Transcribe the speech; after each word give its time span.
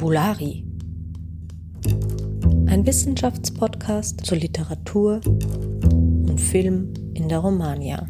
Fabulari. 0.00 0.64
Ein 2.68 2.86
Wissenschaftspodcast 2.86 4.24
zur 4.24 4.38
Literatur 4.38 5.20
und 5.26 6.40
Film 6.40 6.94
in 7.12 7.28
der 7.28 7.40
Romagna. 7.40 8.08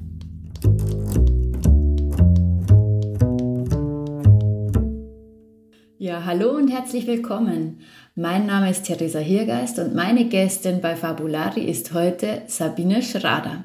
Ja, 5.99 6.25
hallo 6.25 6.51
und 6.51 6.69
herzlich 6.69 7.09
willkommen. 7.09 7.81
Mein 8.15 8.47
Name 8.47 8.71
ist 8.71 8.85
Theresa 8.85 9.19
Hirgeist 9.19 9.81
und 9.81 9.93
meine 9.93 10.29
Gästin 10.29 10.81
bei 10.81 10.95
Fabulari 10.95 11.65
ist 11.65 11.93
heute 11.93 12.43
Sabine 12.47 13.03
Schrader. 13.03 13.65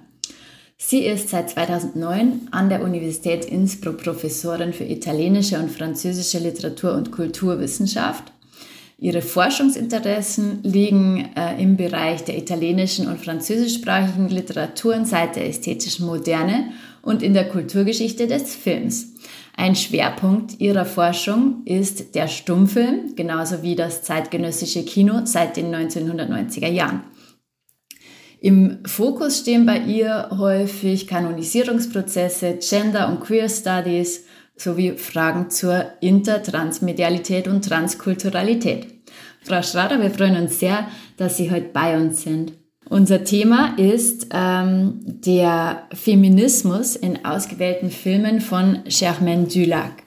Sie 0.77 1.05
ist 1.05 1.29
seit 1.29 1.49
2009 1.51 2.49
an 2.51 2.69
der 2.69 2.83
Universität 2.83 3.45
Innsbruck 3.45 4.03
Professorin 4.03 4.73
für 4.73 4.83
italienische 4.83 5.57
und 5.57 5.71
französische 5.71 6.39
Literatur 6.39 6.93
und 6.93 7.11
Kulturwissenschaft. 7.11 8.33
Ihre 8.97 9.21
Forschungsinteressen 9.21 10.63
liegen 10.63 11.29
äh, 11.35 11.61
im 11.61 11.77
Bereich 11.77 12.23
der 12.23 12.37
italienischen 12.37 13.07
und 13.07 13.19
französischsprachigen 13.19 14.29
Literaturen 14.29 15.05
seit 15.05 15.37
der 15.37 15.47
ästhetischen 15.47 16.05
Moderne 16.05 16.71
und 17.01 17.23
in 17.23 17.33
der 17.33 17.47
Kulturgeschichte 17.47 18.27
des 18.27 18.55
Films. 18.55 19.13
Ein 19.57 19.75
Schwerpunkt 19.75 20.59
ihrer 20.59 20.85
Forschung 20.85 21.61
ist 21.65 22.15
der 22.15 22.27
Stummfilm, 22.27 23.15
genauso 23.15 23.63
wie 23.63 23.75
das 23.75 24.03
zeitgenössische 24.03 24.83
Kino 24.83 25.21
seit 25.23 25.55
den 25.55 25.73
1990er 25.73 26.67
Jahren. 26.67 27.03
Im 28.39 28.79
Fokus 28.85 29.39
stehen 29.39 29.65
bei 29.65 29.79
ihr 29.79 30.29
häufig 30.37 31.07
Kanonisierungsprozesse, 31.07 32.59
Gender- 32.59 33.07
und 33.07 33.21
Queer 33.21 33.49
Studies 33.49 34.25
sowie 34.55 34.91
Fragen 34.91 35.49
zur 35.49 35.85
Intertransmedialität 36.01 37.47
und 37.47 37.65
Transkulturalität. 37.65 38.87
Frau 39.43 39.61
Schrader, 39.61 40.01
wir 40.01 40.11
freuen 40.11 40.41
uns 40.41 40.59
sehr, 40.59 40.87
dass 41.17 41.37
Sie 41.37 41.51
heute 41.51 41.69
bei 41.71 41.95
uns 41.97 42.23
sind. 42.23 42.53
Unser 42.87 43.23
Thema 43.23 43.75
ist 43.77 44.27
ähm, 44.31 45.01
der 45.03 45.87
Feminismus 45.93 46.95
in 46.95 47.25
ausgewählten 47.25 47.89
Filmen 47.89 48.41
von 48.41 48.83
Germaine 48.87 49.47
Dulac. 49.47 50.03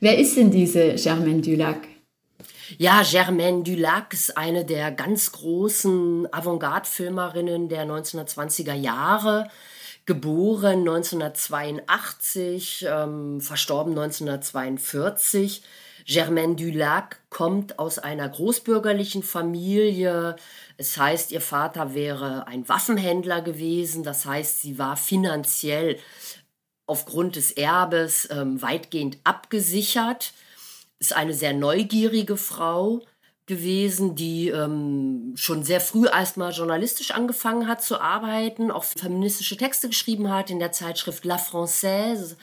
Wer 0.00 0.18
ist 0.18 0.36
denn 0.36 0.50
diese 0.50 0.94
Germaine 0.94 1.40
Dulac? 1.40 1.93
Ja, 2.76 3.04
Germaine 3.08 3.62
Dulac 3.62 4.12
ist 4.12 4.36
eine 4.36 4.64
der 4.64 4.90
ganz 4.90 5.30
großen 5.30 6.26
Avantgarde-Filmerinnen 6.32 7.68
der 7.68 7.86
1920er 7.86 8.74
Jahre. 8.74 9.48
Geboren 10.06 10.80
1982, 10.80 12.84
ähm, 12.88 13.40
verstorben 13.40 13.92
1942. 13.92 15.62
Germaine 16.04 16.56
Dulac 16.56 17.20
kommt 17.30 17.78
aus 17.78 18.00
einer 18.00 18.28
großbürgerlichen 18.28 19.22
Familie. 19.22 20.34
Es 20.76 20.98
heißt, 20.98 21.30
ihr 21.30 21.40
Vater 21.40 21.94
wäre 21.94 22.48
ein 22.48 22.68
Waffenhändler 22.68 23.40
gewesen. 23.40 24.02
Das 24.02 24.26
heißt, 24.26 24.62
sie 24.62 24.78
war 24.78 24.96
finanziell 24.96 25.96
aufgrund 26.86 27.36
des 27.36 27.52
Erbes 27.52 28.28
ähm, 28.32 28.60
weitgehend 28.60 29.18
abgesichert 29.22 30.32
ist 31.04 31.16
eine 31.16 31.34
sehr 31.34 31.52
neugierige 31.52 32.36
Frau 32.36 33.02
gewesen, 33.46 34.14
die 34.14 34.48
ähm, 34.48 35.34
schon 35.36 35.64
sehr 35.64 35.80
früh 35.80 36.06
erstmal 36.06 36.52
journalistisch 36.52 37.10
angefangen 37.10 37.68
hat 37.68 37.82
zu 37.82 38.00
arbeiten, 38.00 38.70
auch 38.70 38.84
feministische 38.84 39.58
Texte 39.58 39.88
geschrieben 39.88 40.30
hat 40.30 40.50
in 40.50 40.58
der 40.58 40.72
Zeitschrift 40.72 41.24
La 41.26 41.36
Française 41.36 42.36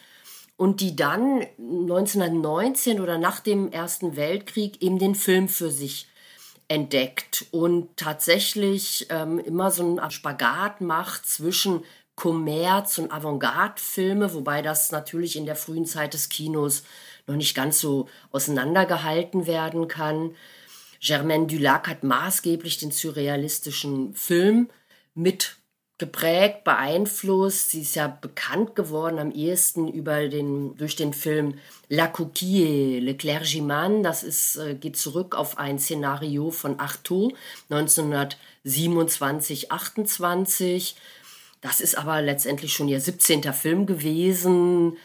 und 0.58 0.80
die 0.80 0.96
dann 0.96 1.42
1919 1.58 3.02
oder 3.02 3.18
nach 3.18 3.40
dem 3.40 3.72
Ersten 3.72 4.16
Weltkrieg 4.16 4.80
eben 4.84 5.00
den 5.00 5.16
Film 5.16 5.50
für 5.50 5.72
sich 5.72 6.08
entdeckt 6.68 7.48
und 7.50 7.98
tatsächlich 7.98 9.08
ähm, 9.10 9.40
immer 9.40 9.72
so 9.72 9.84
einen 9.84 10.12
Spagat 10.12 10.82
macht 10.82 11.26
zwischen 11.26 11.84
Kommerz 12.16 12.98
und 12.98 13.12
Avantgarde-Filme, 13.12 14.34
wobei 14.34 14.62
das 14.62 14.92
natürlich 14.92 15.36
in 15.36 15.46
der 15.46 15.56
frühen 15.56 15.86
Zeit 15.86 16.14
des 16.14 16.30
Kinos 16.30 16.84
noch 17.28 17.36
nicht 17.36 17.56
ganz 17.56 17.80
so 17.80 18.08
auseinandergehalten 18.32 19.48
werden 19.48 19.88
kann. 19.88 20.36
Germaine 21.00 21.48
Dulac 21.48 21.88
hat 21.88 22.04
maßgeblich 22.04 22.78
den 22.78 22.92
surrealistischen 22.92 24.14
Film 24.14 24.70
mit 25.16 25.58
geprägt, 26.02 26.64
beeinflusst. 26.64 27.72
Sie 27.72 27.82
ist 27.84 27.96
ja 27.96 28.08
bekannt 28.08 28.76
geworden 28.76 29.20
am 29.20 29.32
ehesten 29.32 29.88
über 29.88 30.28
den, 30.28 30.76
durch 30.76 30.96
den 30.96 31.14
Film 31.14 31.60
La 31.90 32.08
Coquille, 32.08 33.00
Le 33.00 33.16
Clergyman. 33.16 34.02
Das 34.02 34.24
ist, 34.24 34.56
äh, 34.58 34.74
geht 34.74 34.98
zurück 34.98 35.36
auf 35.36 35.60
ein 35.60 35.78
Szenario 35.78 36.50
von 36.50 36.80
Artaud 36.80 37.36
1927, 37.70 39.72
28. 39.72 40.96
Das 41.62 41.80
ist 41.80 41.98
aber 41.98 42.22
letztendlich 42.22 42.74
schon 42.74 42.88
ihr 42.88 43.00
17. 43.00 43.54
Film 43.54 43.86
gewesen. 43.86 44.98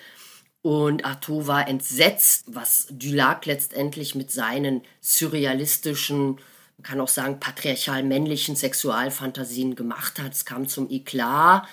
Und 0.62 1.04
Artaud 1.04 1.46
war 1.46 1.68
entsetzt, 1.68 2.46
was 2.48 2.88
Dulac 2.90 3.46
letztendlich 3.46 4.14
mit 4.14 4.32
seinen 4.32 4.82
surrealistischen, 5.00 6.40
man 6.78 6.82
kann 6.82 7.00
auch 7.00 7.08
sagen 7.08 7.38
patriarchal 7.38 8.02
männlichen 8.02 8.56
Sexualfantasien 8.56 9.76
gemacht 9.76 10.18
hat. 10.18 10.32
Es 10.32 10.44
kam 10.44 10.66
zum 10.66 10.90
Eklat. 10.90 11.68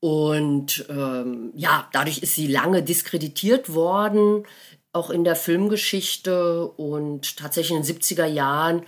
Und 0.00 0.84
ähm, 0.90 1.52
ja, 1.54 1.88
dadurch 1.92 2.18
ist 2.18 2.34
sie 2.34 2.48
lange 2.48 2.82
diskreditiert 2.82 3.72
worden, 3.72 4.44
auch 4.92 5.10
in 5.10 5.22
der 5.24 5.36
Filmgeschichte. 5.36 6.66
Und 6.66 7.36
tatsächlich 7.36 7.78
in 7.78 7.84
den 7.84 7.96
70er 7.96 8.26
Jahren 8.26 8.82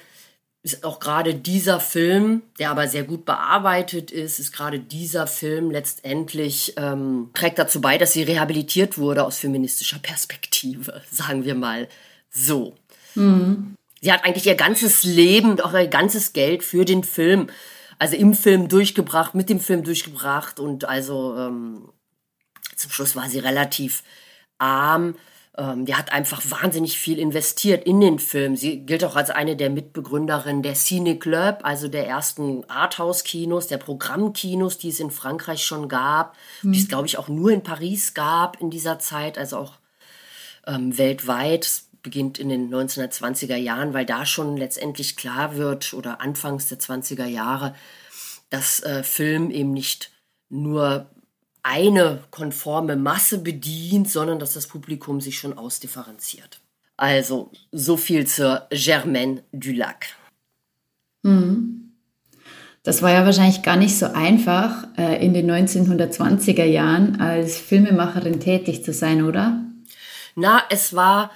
ist 0.65 0.83
auch 0.83 0.99
gerade 0.99 1.35
dieser 1.35 1.79
Film, 1.79 2.43
der 2.59 2.71
aber 2.71 2.89
sehr 2.89 3.05
gut 3.05 3.27
bearbeitet 3.27 4.11
ist, 4.11 4.41
ist 4.41 4.51
gerade 4.51 4.79
dieser 4.81 5.27
Film 5.27 5.71
letztendlich 5.71 6.73
ähm, 6.79 7.29
trägt 7.35 7.59
dazu 7.59 7.83
bei, 7.83 7.99
dass 7.99 8.15
sie 8.15 8.23
rehabilitiert 8.23 8.97
wurde 8.97 9.25
aus 9.25 9.39
feministischer 9.39 9.99
Perspektive, 9.99 11.03
sagen 11.11 11.45
wir 11.45 11.55
mal 11.55 11.87
so. 12.31 12.75
Mhm. 13.15 13.75
Sie 14.01 14.11
hat 14.11 14.25
eigentlich 14.25 14.47
ihr 14.47 14.55
ganzes 14.55 15.05
Leben 15.05 15.51
und 15.51 15.63
auch 15.63 15.75
ihr 15.75 15.87
ganzes 15.87 16.33
Geld 16.33 16.65
für 16.65 16.87
den 16.87 17.05
Film, 17.05 17.49
also 17.99 18.17
im 18.17 18.33
Film 18.33 18.69
durchgebracht, 18.69 19.35
mit 19.35 19.51
dem 19.51 19.61
Film 19.61 19.85
durchgebracht 19.85 20.61
und 20.61 20.87
also 20.87 21.37
ähm, 21.37 21.91
zum 22.75 22.91
Schluss 22.91 23.15
war 23.15 23.29
sie 23.29 23.39
relativ 23.39 24.03
arm 24.57 25.15
ähm, 25.57 25.87
die 25.87 25.95
hat 25.95 26.13
einfach 26.13 26.43
wahnsinnig 26.51 26.99
viel 26.99 27.19
investiert 27.19 27.85
in 27.85 28.01
den 28.01 28.19
Film. 28.19 28.57
Sie 28.57 28.81
gilt 28.81 29.05
auch 29.05 29.15
als 29.15 29.31
eine 29.31 29.57
der 29.57 29.71
Mitbegründerinnen 29.71 30.63
der 30.63 30.75
Cine 30.75 31.19
Club, 31.19 31.61
also 31.63 31.87
der 31.87 32.09
ersten 32.09 32.69
Arthouse-Kinos, 32.69 33.69
der 33.69 33.79
Programmkinos, 33.79 34.79
die 34.79 34.89
es 34.89 34.99
in 34.99 35.11
Frankreich 35.11 35.65
schon 35.65 35.89
gab, 35.89 36.35
mhm. 36.63 36.73
die 36.73 36.81
es, 36.81 36.89
glaube 36.89 37.07
ich, 37.07 37.19
auch 37.19 37.29
nur 37.29 37.53
in 37.53 37.63
Paris 37.63 38.15
gab 38.15 38.61
in 38.61 38.71
dieser 38.71 38.99
Zeit, 38.99 39.39
also 39.39 39.59
auch 39.59 39.75
ähm, 40.67 40.99
weltweit. 40.99 41.65
Es 41.65 41.89
beginnt 42.03 42.39
in 42.39 42.49
den 42.49 42.75
1920er 42.75 43.57
Jahren, 43.57 43.95
weil 43.95 44.07
da 44.07 44.27
schon 44.27 44.57
letztendlich 44.57 45.17
klar 45.17 45.57
wird, 45.57 45.95
oder 45.95 46.21
anfangs 46.21 46.69
der 46.69 46.81
20er 46.81 47.27
Jahre, 47.27 47.75
dass 48.51 48.81
äh, 48.81 49.05
Film 49.05 49.51
eben 49.51 49.73
nicht 49.73 50.11
nur 50.49 51.07
eine 51.65 52.21
konforme 52.31 52.95
Masse 52.95 53.39
bedient, 53.39 54.09
sondern 54.09 54.39
dass 54.39 54.53
das 54.55 54.69
Publikum 54.69 55.21
sich 55.21 55.39
schon 55.39 55.57
ausdifferenziert. 55.57 56.61
Also 56.97 57.50
so 57.73 57.97
viel 57.97 58.27
zur 58.27 58.69
Germaine 58.71 59.43
Dulac. 59.50 60.06
Mhm. 61.23 61.93
Das 62.85 63.00
war 63.00 63.11
ja 63.11 63.25
wahrscheinlich 63.25 63.62
gar 63.62 63.77
nicht 63.77 63.99
so 63.99 64.06
einfach, 64.06 64.87
äh, 64.99 65.25
in 65.25 65.33
den 65.33 65.50
1920er 65.50 66.65
Jahren 66.65 67.19
als 67.19 67.56
Filmemacherin 67.56 68.41
tätig 68.41 68.85
zu 68.85 68.93
sein, 68.93 69.25
oder? 69.25 69.59
Na, 70.35 70.62
es 70.69 70.94
war, 70.94 71.31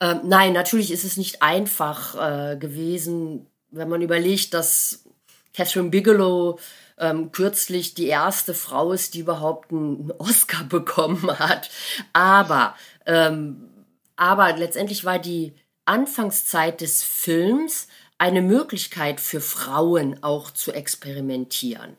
äh, 0.00 0.14
nein, 0.24 0.54
natürlich 0.54 0.90
ist 0.90 1.04
es 1.04 1.18
nicht 1.18 1.42
einfach 1.42 2.14
äh, 2.14 2.56
gewesen, 2.56 3.46
wenn 3.70 3.90
man 3.90 4.00
überlegt, 4.00 4.54
dass 4.54 5.04
Catherine 5.52 5.90
Bigelow 5.90 6.58
ähm, 6.98 7.32
kürzlich 7.32 7.94
die 7.94 8.06
erste 8.06 8.54
Frau 8.54 8.92
ist, 8.92 9.14
die 9.14 9.20
überhaupt 9.20 9.72
einen 9.72 10.12
Oscar 10.18 10.64
bekommen 10.68 11.38
hat. 11.38 11.70
Aber, 12.12 12.74
ähm, 13.06 13.68
aber 14.16 14.56
letztendlich 14.56 15.04
war 15.04 15.18
die 15.18 15.54
Anfangszeit 15.84 16.80
des 16.80 17.02
Films 17.02 17.88
eine 18.18 18.42
Möglichkeit 18.42 19.20
für 19.20 19.40
Frauen 19.40 20.22
auch 20.22 20.50
zu 20.50 20.72
experimentieren. 20.72 21.96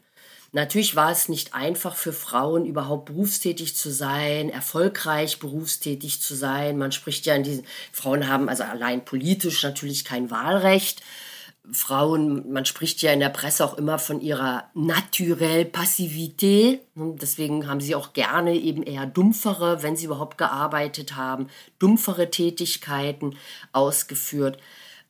Natürlich 0.55 0.95
war 0.95 1.11
es 1.11 1.27
nicht 1.27 1.53
einfach 1.53 1.97
für 1.97 2.13
Frauen 2.13 2.65
überhaupt 2.65 3.07
berufstätig 3.07 3.75
zu 3.75 3.91
sein, 3.91 4.49
erfolgreich 4.49 5.39
berufstätig 5.39 6.21
zu 6.21 6.33
sein. 6.33 6.77
Man 6.77 6.93
spricht 6.93 7.25
ja 7.25 7.35
in 7.35 7.43
diesen 7.43 7.65
Frauen 7.91 8.29
haben 8.29 8.47
also 8.47 8.63
allein 8.63 9.03
politisch 9.03 9.61
natürlich 9.63 10.05
kein 10.05 10.31
Wahlrecht. 10.31 11.01
Frauen, 11.71 12.51
man 12.51 12.65
spricht 12.65 13.01
ja 13.01 13.11
in 13.11 13.19
der 13.19 13.29
Presse 13.29 13.65
auch 13.65 13.75
immer 13.75 13.99
von 13.99 14.21
ihrer 14.21 14.65
naturelle 14.73 15.65
Passivität. 15.65 16.81
Deswegen 16.95 17.67
haben 17.67 17.81
sie 17.81 17.95
auch 17.95 18.13
gerne 18.13 18.55
eben 18.55 18.83
eher 18.83 19.05
dumpfere, 19.05 19.83
wenn 19.83 19.95
sie 19.95 20.05
überhaupt 20.05 20.37
gearbeitet 20.37 21.15
haben, 21.15 21.47
dumpfere 21.79 22.31
Tätigkeiten 22.31 23.37
ausgeführt. 23.71 24.57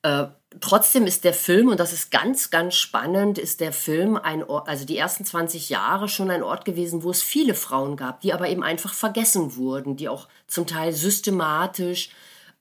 Äh, 0.01 0.27
trotzdem 0.61 1.05
ist 1.05 1.23
der 1.23 1.33
Film, 1.33 1.69
und 1.69 1.79
das 1.79 1.93
ist 1.93 2.11
ganz, 2.11 2.49
ganz 2.49 2.75
spannend, 2.75 3.37
ist 3.37 3.59
der 3.59 3.73
Film 3.73 4.15
ein 4.17 4.43
Ort, 4.43 4.67
also 4.67 4.85
die 4.85 4.97
ersten 4.97 5.25
20 5.25 5.69
Jahre 5.69 6.07
schon 6.07 6.31
ein 6.31 6.43
Ort 6.43 6.65
gewesen, 6.65 7.03
wo 7.03 7.11
es 7.11 7.23
viele 7.23 7.55
Frauen 7.55 7.97
gab, 7.97 8.21
die 8.21 8.33
aber 8.33 8.49
eben 8.49 8.63
einfach 8.63 8.93
vergessen 8.93 9.55
wurden, 9.55 9.97
die 9.97 10.09
auch 10.09 10.27
zum 10.47 10.67
Teil 10.67 10.93
systematisch 10.93 12.09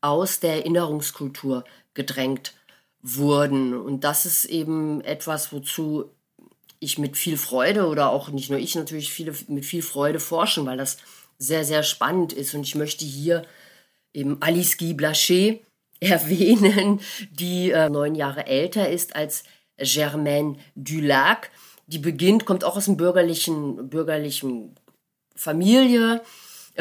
aus 0.01 0.41
der 0.41 0.57
Erinnerungskultur 0.57 1.65
gedrängt 1.95 2.53
wurden. 2.53 2.64
Und 3.05 4.01
das 4.01 4.25
ist 4.25 4.47
eben 4.47 5.03
etwas, 5.03 5.53
wozu 5.53 6.11
ich 6.81 6.99
mit 6.99 7.17
viel 7.17 7.37
Freude 7.37 7.87
oder 7.87 8.11
auch 8.11 8.31
nicht 8.31 8.51
nur 8.51 8.59
ich 8.59 8.75
natürlich 8.75 9.13
viele 9.13 9.35
mit 9.49 9.65
viel 9.65 9.83
Freude 9.83 10.21
forschen, 10.21 10.65
weil 10.67 10.79
das 10.79 10.99
sehr, 11.39 11.65
sehr 11.65 11.83
spannend 11.83 12.33
ist. 12.33 12.55
Und 12.55 12.63
ich 12.63 12.75
möchte 12.75 13.05
hier 13.05 13.45
eben 14.13 14.41
Alice 14.41 14.79
Guy 14.79 14.93
Blaché 14.93 15.61
erwähnen, 16.01 17.01
die 17.31 17.71
äh, 17.71 17.89
neun 17.89 18.15
Jahre 18.15 18.47
älter 18.47 18.89
ist 18.89 19.17
als 19.17 19.45
Germaine 19.79 20.57
Dulac. 20.75 21.51
Die 21.87 21.99
beginnt, 21.99 22.47
kommt 22.47 22.65
auch 22.65 22.77
aus 22.77 22.89
einem 22.89 22.97
bürgerlichen, 22.97 23.91
bürgerlichen 23.91 24.75
Familie, 25.37 26.23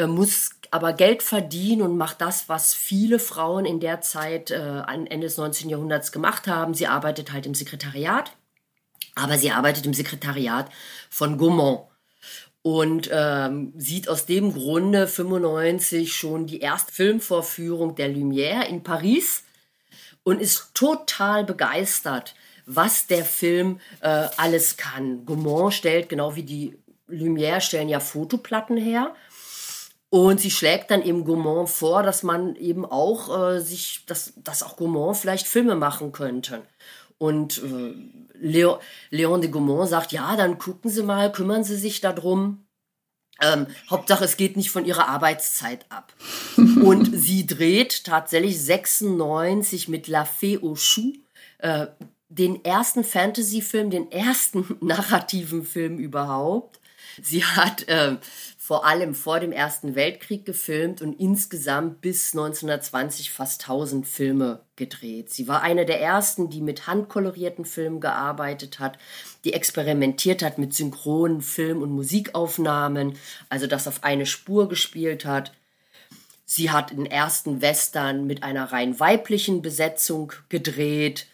muss 0.02 0.50
aber 0.70 0.92
Geld 0.92 1.22
verdienen 1.22 1.82
und 1.82 1.96
macht 1.96 2.20
das, 2.20 2.48
was 2.48 2.74
viele 2.74 3.20
Frauen 3.20 3.64
in 3.64 3.78
der 3.78 4.00
Zeit 4.00 4.50
äh, 4.50 4.82
Ende 4.88 5.20
des 5.20 5.36
19. 5.36 5.70
Jahrhunderts 5.70 6.10
gemacht 6.10 6.48
haben. 6.48 6.74
Sie 6.74 6.88
arbeitet 6.88 7.32
halt 7.32 7.46
im 7.46 7.54
Sekretariat, 7.54 8.32
aber 9.14 9.38
sie 9.38 9.52
arbeitet 9.52 9.86
im 9.86 9.94
Sekretariat 9.94 10.68
von 11.10 11.38
Gaumont 11.38 11.82
und 12.62 13.08
ähm, 13.12 13.72
sieht 13.76 14.08
aus 14.08 14.26
dem 14.26 14.52
Grunde 14.52 15.06
95 15.06 16.16
schon 16.16 16.46
die 16.46 16.60
erste 16.60 16.92
Filmvorführung 16.92 17.94
der 17.94 18.08
Lumière 18.08 18.66
in 18.66 18.82
Paris 18.82 19.44
und 20.24 20.40
ist 20.40 20.70
total 20.74 21.44
begeistert, 21.44 22.34
was 22.66 23.06
der 23.06 23.24
Film 23.24 23.78
äh, 24.00 24.26
alles 24.38 24.76
kann. 24.76 25.24
Gaumont 25.24 25.72
stellt, 25.72 26.08
genau 26.08 26.34
wie 26.34 26.42
die 26.42 26.76
Lumière, 27.08 27.60
stellen 27.60 27.88
ja 27.88 28.00
Fotoplatten 28.00 28.76
her 28.76 29.14
und 30.14 30.40
sie 30.40 30.52
schlägt 30.52 30.92
dann 30.92 31.02
eben 31.02 31.24
Gaumont 31.24 31.68
vor, 31.68 32.04
dass 32.04 32.22
man 32.22 32.54
eben 32.54 32.86
auch 32.86 33.36
äh, 33.36 33.60
sich, 33.60 34.04
dass, 34.06 34.32
dass 34.36 34.62
auch 34.62 34.76
Gaumont 34.76 35.16
vielleicht 35.16 35.48
Filme 35.48 35.74
machen 35.74 36.12
könnte. 36.12 36.62
Und 37.18 37.58
äh, 37.58 37.94
Leo, 38.38 38.78
Leon 39.10 39.40
de 39.40 39.50
Gaumont 39.50 39.88
sagt, 39.88 40.12
ja, 40.12 40.36
dann 40.36 40.58
gucken 40.58 40.88
Sie 40.88 41.02
mal, 41.02 41.32
kümmern 41.32 41.64
Sie 41.64 41.74
sich 41.74 42.00
darum. 42.00 42.64
Ähm, 43.42 43.66
Hauptsache, 43.90 44.24
es 44.24 44.36
geht 44.36 44.56
nicht 44.56 44.70
von 44.70 44.84
ihrer 44.84 45.08
Arbeitszeit 45.08 45.84
ab. 45.88 46.12
und 46.56 47.10
sie 47.12 47.44
dreht 47.44 48.04
tatsächlich 48.04 48.62
96 48.62 49.88
mit 49.88 50.06
La 50.06 50.22
Fée 50.22 50.62
aux 50.62 50.76
Choux 50.76 51.12
äh, 51.58 51.88
den 52.28 52.64
ersten 52.64 53.02
Fantasy-Film, 53.02 53.90
den 53.90 54.12
ersten 54.12 54.76
narrativen 54.80 55.64
Film 55.64 55.98
überhaupt. 55.98 56.78
Sie 57.22 57.44
hat 57.44 57.88
äh, 57.88 58.16
vor 58.66 58.86
allem 58.86 59.14
vor 59.14 59.40
dem 59.40 59.52
Ersten 59.52 59.94
Weltkrieg 59.94 60.46
gefilmt 60.46 61.02
und 61.02 61.20
insgesamt 61.20 62.00
bis 62.00 62.32
1920 62.32 63.30
fast 63.30 63.60
1000 63.60 64.06
Filme 64.06 64.60
gedreht. 64.76 65.30
Sie 65.30 65.46
war 65.48 65.60
eine 65.60 65.84
der 65.84 66.00
ersten, 66.00 66.48
die 66.48 66.62
mit 66.62 66.86
handkolorierten 66.86 67.66
Filmen 67.66 68.00
gearbeitet 68.00 68.78
hat, 68.78 68.96
die 69.44 69.52
experimentiert 69.52 70.42
hat 70.42 70.56
mit 70.56 70.72
synchronen 70.72 71.42
Film- 71.42 71.82
und 71.82 71.90
Musikaufnahmen, 71.90 73.18
also 73.50 73.66
das 73.66 73.86
auf 73.86 74.02
eine 74.02 74.24
Spur 74.24 74.66
gespielt 74.70 75.26
hat. 75.26 75.52
Sie 76.46 76.70
hat 76.70 76.90
den 76.90 77.04
ersten 77.04 77.60
Western 77.60 78.26
mit 78.26 78.42
einer 78.42 78.72
rein 78.72 78.98
weiblichen 78.98 79.60
Besetzung 79.60 80.32
gedreht. 80.48 81.26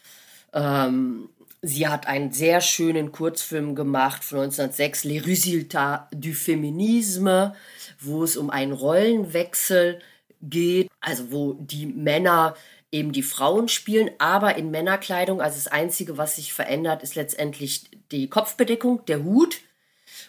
Ähm, 0.51 1.29
Sie 1.63 1.87
hat 1.87 2.07
einen 2.07 2.31
sehr 2.31 2.59
schönen 2.59 3.11
Kurzfilm 3.11 3.75
gemacht 3.75 4.23
von 4.23 4.39
1906, 4.39 5.03
Les 5.03 5.23
Résultats 5.23 6.07
du 6.11 6.33
Féminisme, 6.33 7.53
wo 7.99 8.23
es 8.23 8.35
um 8.35 8.49
einen 8.49 8.71
Rollenwechsel 8.71 9.99
geht, 10.41 10.89
also 11.01 11.31
wo 11.31 11.53
die 11.53 11.85
Männer 11.85 12.55
eben 12.91 13.11
die 13.11 13.21
Frauen 13.21 13.67
spielen, 13.67 14.09
aber 14.17 14.55
in 14.55 14.71
Männerkleidung. 14.71 15.39
Also 15.39 15.57
das 15.57 15.67
Einzige, 15.67 16.17
was 16.17 16.37
sich 16.37 16.51
verändert, 16.51 17.03
ist 17.03 17.13
letztendlich 17.13 17.83
die 18.11 18.27
Kopfbedeckung, 18.27 19.05
der 19.05 19.23
Hut. 19.23 19.59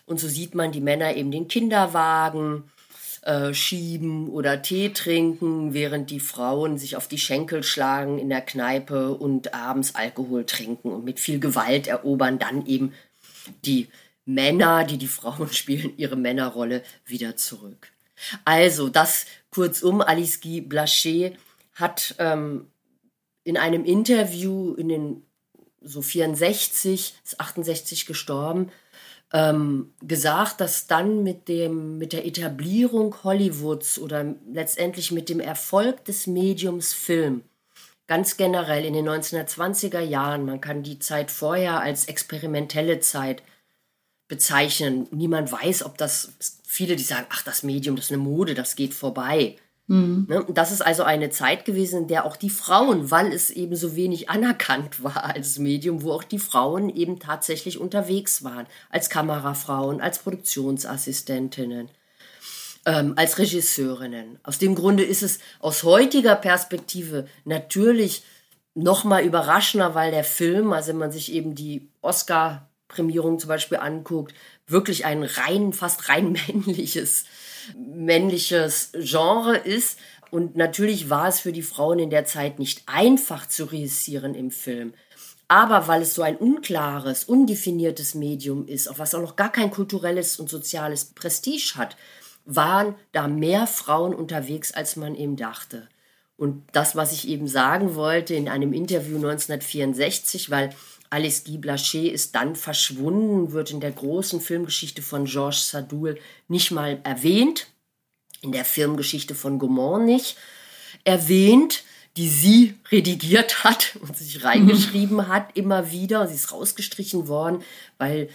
Und 0.05 0.21
so 0.21 0.29
sieht 0.29 0.55
man 0.55 0.71
die 0.71 0.83
Männer 0.83 1.17
eben 1.17 1.31
den 1.31 1.49
Kinderwagen, 1.49 2.71
äh, 3.23 3.55
schieben 3.55 4.29
oder 4.29 4.63
Tee 4.63 4.91
trinken, 4.91 5.75
während 5.75 6.11
die 6.11 6.21
Frauen 6.21 6.77
sich 6.77 6.97
auf 6.97 7.07
die 7.07 7.19
Schenkel 7.19 7.63
schlagen 7.63 8.19
in 8.19 8.29
der 8.29 8.41
Kneipe 8.41 9.15
und 9.15 9.55
abends 9.55 9.95
Alkohol 9.95 10.45
trinken 10.45 10.91
und 10.91 11.05
mit 11.05 11.21
viel 11.21 11.39
Gewalt 11.39 11.87
erobern 11.87 12.39
dann 12.39 12.67
eben 12.67 12.93
die 13.65 13.89
Männer, 14.25 14.85
die 14.85 14.99
die 14.99 15.07
Frauen 15.07 15.49
spielen, 15.53 15.93
ihre 15.97 16.17
Männerrolle 16.17 16.83
wieder 17.07 17.37
zurück. 17.37 17.93
Also 18.45 18.89
das 18.89 19.27
kurzum, 19.51 20.01
Alice 20.01 20.41
Guy 20.41 20.61
Blaché 20.61 21.37
hat 21.75 22.15
ähm, 22.19 22.67
in 23.45 23.57
einem 23.57 23.85
Interview 23.85 24.75
in 24.75 24.89
den 24.89 25.23
so 25.81 26.03
64, 26.03 27.15
ist 27.25 27.41
68 27.41 28.07
gestorben, 28.07 28.71
ähm, 29.33 29.93
gesagt, 30.03 30.61
dass 30.61 30.87
dann 30.87 31.23
mit, 31.23 31.49
dem, 31.49 31.99
mit 31.99 32.13
der 32.13 32.27
Etablierung 32.27 33.25
Hollywoods 33.25 33.99
oder 33.99 34.35
letztendlich 34.53 35.11
mit 35.11 35.29
dem 35.29 35.41
Erfolg 35.41 36.05
des 36.05 36.27
Mediums 36.27 36.93
Film, 36.93 37.43
ganz 38.07 38.37
generell 38.37 38.85
in 38.85 38.93
den 38.93 39.09
1920er 39.09 40.01
Jahren, 40.01 40.45
man 40.45 40.61
kann 40.61 40.83
die 40.83 40.99
Zeit 40.99 41.31
vorher 41.31 41.81
als 41.81 42.07
experimentelle 42.07 43.01
Zeit 43.01 43.43
bezeichnen. 44.29 45.09
Niemand 45.11 45.51
weiß, 45.51 45.85
ob 45.85 45.97
das, 45.97 46.33
viele, 46.67 46.97
die 46.97 47.03
sagen, 47.03 47.27
ach, 47.31 47.43
das 47.43 47.63
Medium, 47.63 47.97
das 47.97 48.07
ist 48.07 48.13
eine 48.13 48.23
Mode, 48.23 48.55
das 48.55 48.77
geht 48.77 48.93
vorbei. 48.93 49.57
Mhm. 49.89 50.27
Ne? 50.29 50.47
Das 50.51 50.73
ist 50.73 50.83
also 50.83 51.03
eine 51.03 51.31
Zeit 51.31 51.65
gewesen, 51.65 52.03
in 52.03 52.09
der 52.09 52.25
auch 52.25 52.37
die 52.37 52.51
Frauen, 52.51 53.11
weil 53.11 53.33
es 53.33 53.51
eben 53.51 53.77
so 53.77 53.97
wenig 53.97 54.31
anerkannt 54.31 55.03
war 55.03 55.25
als 55.35 55.59
Medium, 55.59 56.03
wo 56.03 56.13
auch 56.13 56.25
die 56.25 56.39
Frauen 56.39 56.89
eben 56.89 57.19
tatsächlich 57.19 57.79
unterwegs 57.79 58.45
waren, 58.45 58.67
als 58.91 59.11
Kamerafrauen, 59.11 60.01
als 60.01 60.21
Produktionsassistentinnen, 60.21 61.89
ähm, 62.87 63.15
als 63.17 63.39
Regisseurinnen. 63.39 64.39
Aus 64.45 64.59
dem 64.59 64.75
Grunde 64.75 65.05
ist 65.05 65.23
es 65.23 65.41
aus 65.61 65.83
heutiger 65.83 66.37
Perspektive 66.37 67.27
natürlich 67.45 68.23
noch 68.75 69.05
mal 69.05 69.25
überraschender, 69.25 69.95
weil 69.95 70.11
der 70.11 70.25
Film, 70.25 70.73
also 70.73 70.89
wenn 70.89 70.99
man 70.99 71.13
sich 71.13 71.33
eben 71.33 71.55
die 71.55 71.89
Oscar-Prämierung 72.01 73.39
zum 73.39 73.49
Beispiel 73.49 73.79
anguckt, 73.79 74.33
wirklich 74.67 75.05
ein 75.05 75.25
rein, 75.25 75.73
fast 75.73 76.09
rein 76.09 76.33
männliches 76.47 77.25
männliches 77.77 78.93
Genre 78.95 79.57
ist. 79.57 79.99
Und 80.31 80.57
natürlich 80.57 81.11
war 81.11 81.29
es 81.29 81.41
für 81.41 81.53
die 81.53 81.63
Frauen 81.63 81.99
in 81.99 82.11
der 82.11 82.25
Zeit 82.25 82.59
nicht 82.59 82.83
einfach 82.87 83.47
zu 83.47 83.65
reüssieren 83.65 84.35
im 84.35 84.51
Film. 84.51 84.95
Aber 85.49 85.87
weil 85.87 86.03
es 86.03 86.15
so 86.15 86.23
ein 86.23 86.37
unklares, 86.37 87.25
undefiniertes 87.25 88.15
Medium 88.15 88.67
ist, 88.67 88.89
auf 88.89 88.99
was 88.99 89.15
auch 89.15 89.21
noch 89.21 89.37
gar 89.37 89.53
kein 89.53 89.71
kulturelles 89.71 90.41
und 90.41 90.49
soziales 90.49 91.05
Prestige 91.05 91.75
hat, 91.77 91.97
waren 92.47 92.95
da 93.13 93.29
mehr 93.29 93.67
Frauen 93.67 94.15
unterwegs, 94.15 94.73
als 94.73 94.97
man 94.97 95.15
eben 95.15 95.37
dachte. 95.37 95.89
Und 96.39 96.65
das, 96.73 96.97
was 96.97 97.13
ich 97.13 97.29
eben 97.29 97.47
sagen 97.47 97.95
wollte 97.95 98.35
in 98.35 98.49
einem 98.49 98.73
Interview 98.73 99.17
1964, 99.17 100.51
weil 100.51 100.71
Alice 101.13 101.45
Guy 101.45 101.59
Blaché 101.59 102.09
ist 102.09 102.35
dann 102.35 102.57
verschwunden, 102.57 103.53
wird 103.53 103.71
in 103.71 103.81
der 103.81 103.93
großen 103.93 104.41
Filmgeschichte 104.41 105.03
von 105.03 105.27
Georges 105.27 105.69
Sadoul 105.69 106.19
nicht 106.49 106.71
mal 106.71 107.01
erwähnt, 107.05 107.67
in 108.41 108.51
der 108.51 108.65
Filmgeschichte 108.65 109.35
von 109.35 109.59
Gaumont 109.59 110.07
nicht 110.07 110.37
erwähnt, 111.05 111.85
die 112.17 112.29
sie 112.29 112.75
redigiert 112.91 113.63
hat 113.63 113.97
und 114.01 114.17
sich 114.17 114.43
reingeschrieben 114.43 115.19
mhm. 115.19 115.29
hat, 115.29 115.55
immer 115.55 115.91
wieder. 115.91 116.27
Sie 116.29 116.35
ist 116.35 116.51
rausgestrichen 116.51 117.29
worden, 117.29 117.63
weil 117.99 118.31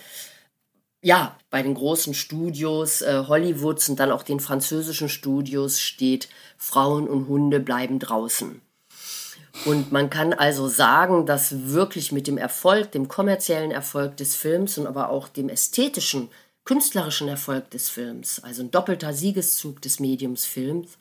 ja, 1.01 1.35
bei 1.49 1.63
den 1.63 1.73
großen 1.73 2.13
Studios 2.13 3.01
äh, 3.01 3.23
Hollywoods 3.27 3.89
und 3.89 3.99
dann 3.99 4.11
auch 4.11 4.23
den 4.23 4.39
französischen 4.39 5.09
Studios 5.09 5.79
steht, 5.79 6.29
Frauen 6.57 7.07
und 7.07 7.27
Hunde 7.27 7.59
bleiben 7.59 7.97
draußen. 7.97 8.61
Und 9.65 9.91
man 9.91 10.09
kann 10.09 10.33
also 10.33 10.67
sagen, 10.67 11.25
dass 11.25 11.69
wirklich 11.71 12.11
mit 12.11 12.27
dem 12.27 12.37
Erfolg, 12.37 12.91
dem 12.91 13.07
kommerziellen 13.07 13.71
Erfolg 13.71 14.17
des 14.17 14.35
Films 14.35 14.77
und 14.77 14.87
aber 14.87 15.09
auch 15.09 15.27
dem 15.27 15.49
ästhetischen, 15.49 16.29
künstlerischen 16.63 17.27
Erfolg 17.27 17.69
des 17.71 17.89
Films, 17.89 18.41
also 18.43 18.61
ein 18.61 18.71
doppelter 18.71 19.13
Siegeszug 19.13 19.81
des 19.81 19.99
Mediums 19.99 20.45
Films, 20.45 20.97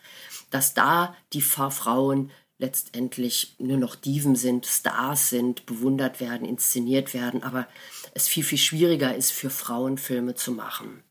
dass 0.51 0.75
da 0.75 1.17
die 1.33 1.43
Frauen 1.43 2.31
letztendlich 2.59 3.55
nur 3.59 3.77
noch 3.77 3.97
Diven 3.97 4.37
sind, 4.37 4.65
Stars 4.65 5.29
sind, 5.29 5.67
bewundert 5.67 6.21
werden, 6.21 6.49
inszeniert 6.49 7.13
werden, 7.13 7.43
aber 7.43 7.69
es 8.15 8.29
viel, 8.29 8.45
viel 8.45 8.59
schwieriger 8.59 9.15
ist, 9.15 9.33
für 9.33 9.51
Frauen 9.51 9.99
Filme 9.99 10.35
zu 10.35 10.53
machen. 10.53 11.03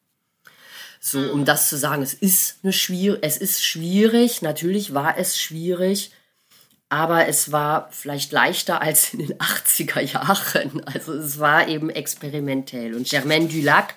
So, 1.00 1.20
um 1.20 1.46
das 1.46 1.70
zu 1.70 1.78
sagen, 1.78 2.02
es 2.02 2.16
ist, 2.16 2.60
eine 2.64 2.74
schwier 2.74 3.20
es 3.22 3.38
ist 3.38 3.64
schwierig, 3.64 4.42
natürlich 4.42 4.96
war 4.96 5.18
es 5.18 5.38
schwierig, 5.38 6.12
aber 6.90 7.28
es 7.28 7.52
war 7.52 7.90
vielleicht 7.92 8.32
leichter 8.32 8.82
als 8.82 9.14
in 9.14 9.20
den 9.20 9.34
80er 9.40 10.02
Jahren. 10.02 10.84
Also 10.86 11.14
es 11.14 11.40
war 11.40 11.68
eben 11.68 11.90
experimentell. 11.90 12.94
Und 12.96 13.10
Germaine 13.10 13.48
Dulac 13.48 13.96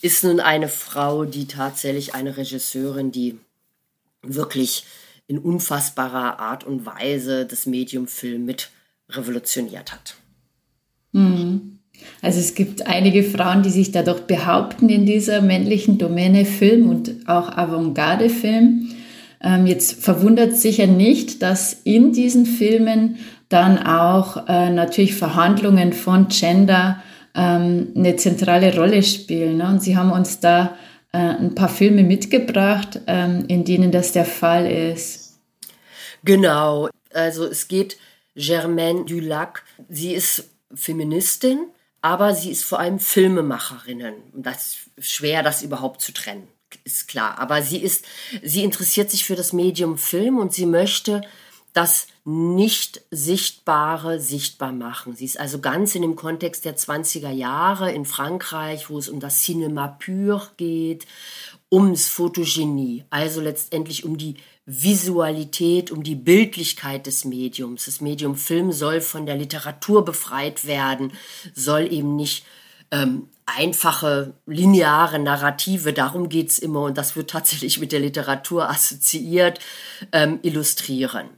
ist 0.00 0.24
nun 0.24 0.40
eine 0.40 0.68
Frau, 0.68 1.24
die 1.24 1.46
tatsächlich 1.46 2.14
eine 2.14 2.36
Regisseurin, 2.36 3.10
die 3.10 3.38
wirklich 4.22 4.84
in 5.26 5.38
unfassbarer 5.38 6.38
Art 6.38 6.64
und 6.64 6.84
Weise 6.84 7.46
das 7.46 7.66
Medium 7.66 8.06
Film 8.06 8.44
mit 8.44 8.70
revolutioniert 9.08 9.92
hat. 9.92 10.14
Mhm. 11.12 11.78
Also 12.20 12.40
es 12.40 12.54
gibt 12.54 12.86
einige 12.86 13.22
Frauen, 13.22 13.62
die 13.62 13.70
sich 13.70 13.92
dadurch 13.92 14.22
behaupten 14.22 14.88
in 14.88 15.06
dieser 15.06 15.40
männlichen 15.40 15.98
Domäne 15.98 16.44
Film 16.44 16.88
und 16.88 17.26
auch 17.26 17.48
Avantgarde-Film. 17.48 18.93
Ähm, 19.44 19.66
jetzt 19.66 20.02
verwundert 20.02 20.56
sicher 20.56 20.86
nicht, 20.86 21.42
dass 21.42 21.74
in 21.84 22.12
diesen 22.12 22.46
Filmen 22.46 23.18
dann 23.50 23.78
auch 23.78 24.48
äh, 24.48 24.70
natürlich 24.70 25.14
Verhandlungen 25.14 25.92
von 25.92 26.28
Gender 26.28 27.02
ähm, 27.34 27.92
eine 27.94 28.16
zentrale 28.16 28.74
Rolle 28.74 29.02
spielen. 29.02 29.58
Ne? 29.58 29.68
Und 29.68 29.82
Sie 29.82 29.96
haben 29.96 30.10
uns 30.10 30.40
da 30.40 30.76
äh, 31.12 31.18
ein 31.18 31.54
paar 31.54 31.68
Filme 31.68 32.02
mitgebracht, 32.02 33.00
ähm, 33.06 33.44
in 33.48 33.64
denen 33.64 33.92
das 33.92 34.12
der 34.12 34.24
Fall 34.24 34.66
ist. 34.66 35.38
Genau, 36.24 36.88
also 37.12 37.44
es 37.44 37.68
geht 37.68 37.98
Germaine 38.34 39.04
Dulac, 39.04 39.62
sie 39.88 40.14
ist 40.14 40.50
Feministin, 40.74 41.66
aber 42.00 42.34
sie 42.34 42.50
ist 42.50 42.64
vor 42.64 42.80
allem 42.80 42.98
Filmemacherin. 42.98 44.02
Und 44.32 44.42
das 44.46 44.78
ist 44.96 45.12
schwer, 45.12 45.42
das 45.42 45.62
überhaupt 45.62 46.00
zu 46.00 46.12
trennen, 46.12 46.48
ist 46.84 47.08
klar. 47.08 47.38
Aber 47.38 47.62
sie 47.62 47.78
ist, 47.78 48.04
sie 48.42 48.64
interessiert 48.64 49.10
sich 49.10 49.24
für 49.24 49.36
das 49.36 49.52
Medium 49.52 49.98
Film 49.98 50.38
und 50.38 50.52
sie 50.52 50.66
möchte 50.66 51.22
das 51.74 52.06
nicht 52.24 53.02
Sichtbare 53.10 54.20
sichtbar 54.20 54.72
machen. 54.72 55.14
Sie 55.14 55.24
ist 55.24 55.38
also 55.38 55.58
ganz 55.58 55.94
in 55.94 56.02
dem 56.02 56.16
Kontext 56.16 56.64
der 56.64 56.76
20er 56.76 57.30
Jahre 57.30 57.92
in 57.92 58.06
Frankreich, 58.06 58.88
wo 58.88 58.98
es 58.98 59.08
um 59.08 59.20
das 59.20 59.42
Cinéma 59.42 59.98
pur 59.98 60.50
geht, 60.56 61.06
ums 61.70 62.08
Fotogenie, 62.08 63.04
also 63.10 63.40
letztendlich 63.40 64.04
um 64.04 64.16
die 64.16 64.36
Visualität, 64.66 65.90
um 65.90 66.02
die 66.02 66.14
Bildlichkeit 66.14 67.06
des 67.06 67.24
Mediums. 67.24 67.84
Das 67.84 68.00
Medium 68.00 68.36
Film 68.36 68.72
soll 68.72 69.00
von 69.00 69.26
der 69.26 69.36
Literatur 69.36 70.04
befreit 70.04 70.66
werden, 70.66 71.12
soll 71.54 71.92
eben 71.92 72.16
nicht 72.16 72.46
ähm, 72.94 73.28
einfache, 73.44 74.34
lineare 74.46 75.18
Narrative, 75.18 75.92
darum 75.92 76.28
geht's 76.28 76.58
immer 76.58 76.82
und 76.82 76.96
das 76.96 77.16
wird 77.16 77.30
tatsächlich 77.30 77.78
mit 77.78 77.92
der 77.92 78.00
Literatur 78.00 78.70
assoziiert, 78.70 79.58
ähm, 80.12 80.38
illustrieren. 80.42 81.28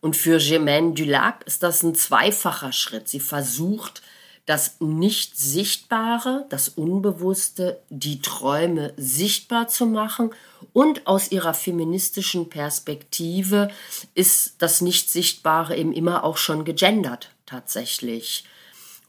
Und 0.00 0.16
für 0.16 0.38
Germaine 0.38 0.92
Dulac 0.92 1.44
ist 1.46 1.62
das 1.62 1.82
ein 1.82 1.94
zweifacher 1.94 2.72
Schritt. 2.72 3.08
Sie 3.08 3.20
versucht, 3.20 4.02
das 4.44 4.76
Nicht-Sichtbare, 4.80 6.46
das 6.50 6.68
Unbewusste, 6.68 7.82
die 7.88 8.20
Träume 8.20 8.92
sichtbar 8.96 9.66
zu 9.66 9.86
machen. 9.86 10.30
Und 10.72 11.06
aus 11.08 11.32
ihrer 11.32 11.54
feministischen 11.54 12.48
Perspektive 12.48 13.70
ist 14.14 14.54
das 14.58 14.80
Nicht-Sichtbare 14.82 15.76
eben 15.76 15.92
immer 15.92 16.22
auch 16.22 16.36
schon 16.36 16.64
gegendert, 16.64 17.30
tatsächlich. 17.44 18.44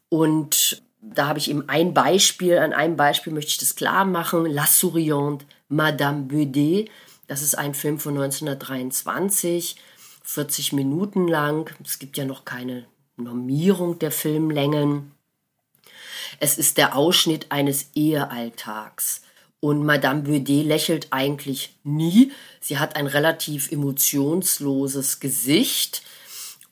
Und 0.10 0.82
da 1.14 1.28
habe 1.28 1.40
ich 1.40 1.50
eben 1.50 1.68
ein 1.68 1.94
Beispiel, 1.94 2.58
an 2.58 2.74
einem 2.74 2.96
Beispiel 2.96 3.34
möchte 3.34 3.52
ich 3.52 3.58
das 3.58 3.76
klar 3.76 4.06
machen. 4.06 4.46
La 4.46 4.66
Souriante, 4.66 5.46
Madame 5.70 6.24
Beudet. 6.24 6.90
Das 7.28 7.42
ist 7.42 7.58
ein 7.58 7.74
Film 7.74 8.00
von 8.00 8.18
1923 8.18 9.76
40 10.24 10.74
Minuten 10.74 11.28
lang. 11.28 11.74
Es 11.84 12.00
gibt 12.00 12.18
ja 12.18 12.26
noch 12.26 12.46
keine 12.46 12.86
Normierung 13.16 13.98
der 14.00 14.12
Filmlängen. 14.12 15.12
Es 16.40 16.58
ist 16.58 16.78
der 16.78 16.96
Ausschnitt 16.96 17.52
eines 17.52 17.92
Ehealltags. 17.96 19.22
Und 19.60 19.86
Madame 19.86 20.22
Beudet 20.22 20.66
lächelt 20.66 21.08
eigentlich 21.12 21.76
nie. 21.84 22.32
Sie 22.60 22.78
hat 22.78 22.96
ein 22.96 23.08
relativ 23.08 23.72
emotionsloses 23.72 25.20
Gesicht 25.20 26.04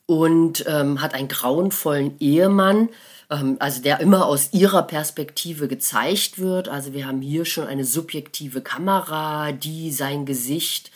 und 0.06 0.64
ähm, 0.68 1.02
hat 1.02 1.14
einen 1.14 1.28
grauenvollen 1.28 2.18
Ehemann, 2.20 2.88
ähm, 3.28 3.56
also 3.58 3.82
der 3.82 4.00
immer 4.00 4.26
aus 4.26 4.52
ihrer 4.52 4.82
Perspektive 4.82 5.68
gezeigt 5.68 6.38
wird. 6.38 6.68
Also 6.68 6.92
wir 6.92 7.06
haben 7.06 7.20
hier 7.20 7.44
schon 7.44 7.66
eine 7.66 7.84
subjektive 7.84 8.60
Kamera, 8.60 9.52
die 9.52 9.90
sein 9.90 10.24
Gesicht 10.24 10.92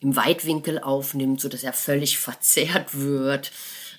im 0.00 0.14
Weitwinkel 0.16 0.78
aufnimmt, 0.78 1.40
so 1.40 1.48
dass 1.48 1.64
er 1.64 1.72
völlig 1.72 2.18
verzerrt 2.20 2.98
wird. 2.98 3.50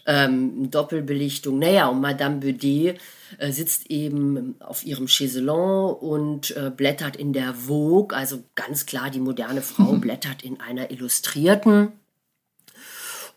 Ähm, 0.08 0.72
Doppelbelichtung. 0.72 1.60
Naja, 1.60 1.88
und 1.88 2.02
Madame 2.02 2.38
Beudet 2.38 3.00
äh, 3.38 3.52
sitzt 3.52 3.92
eben 3.92 4.56
auf 4.60 4.84
ihrem 4.84 5.08
Chaiselon 5.08 5.94
und 5.94 6.56
äh, 6.58 6.72
blättert 6.76 7.16
in 7.16 7.34
der 7.34 7.54
Vogue, 7.54 8.18
also 8.18 8.44
ganz 8.56 8.88
klar, 8.88 9.12
die 9.12 9.20
moderne 9.20 9.62
Frau 9.62 9.94
blättert 10.00 10.42
in 10.42 10.60
einer 10.60 10.90
illustrierten. 10.90 11.92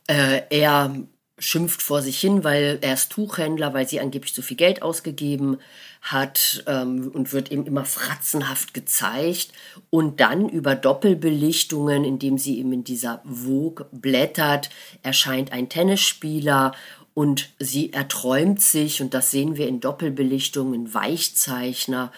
Äh, 0.07 0.43
er 0.49 0.95
schimpft 1.45 1.83
vor 1.83 2.03
sich 2.03 2.19
hin, 2.19 2.43
weil 2.43 2.79
er 2.81 2.95
ist 2.95 3.11
Tuchhändler, 3.11 3.75
weil 3.75 3.89
sie 3.89 4.01
angeblich 4.01 4.35
so 4.35 4.43
viel 4.43 4.57
Geld 4.57 4.83
ausgegeben 4.83 5.59
hat 6.01 6.65
ähm, 6.67 7.11
und 7.13 7.33
wird 7.33 7.51
eben 7.53 7.67
immer 7.67 7.85
fratzenhaft 7.85 8.75
gezeigt 8.75 9.53
und 9.91 10.21
dann 10.21 10.49
über 10.49 10.75
Doppelbelichtungen, 10.75 12.05
indem 12.05 12.39
sie 12.39 12.59
eben 12.59 12.73
in 12.73 12.85
dieser 12.85 13.23
Vogue 13.25 13.87
blättert, 13.93 14.71
erscheint 15.03 15.53
ein 15.53 15.69
Tennisspieler 15.69 16.73
und 17.15 17.51
sie 17.59 17.93
erträumt 17.93 18.61
sich, 18.61 19.01
und 19.01 19.15
das 19.15 19.31
sehen 19.31 19.57
wir 19.57 19.69
in 19.69 19.81
Doppelbelichtungen, 19.81 20.93
Weichzeichner, 20.93 22.11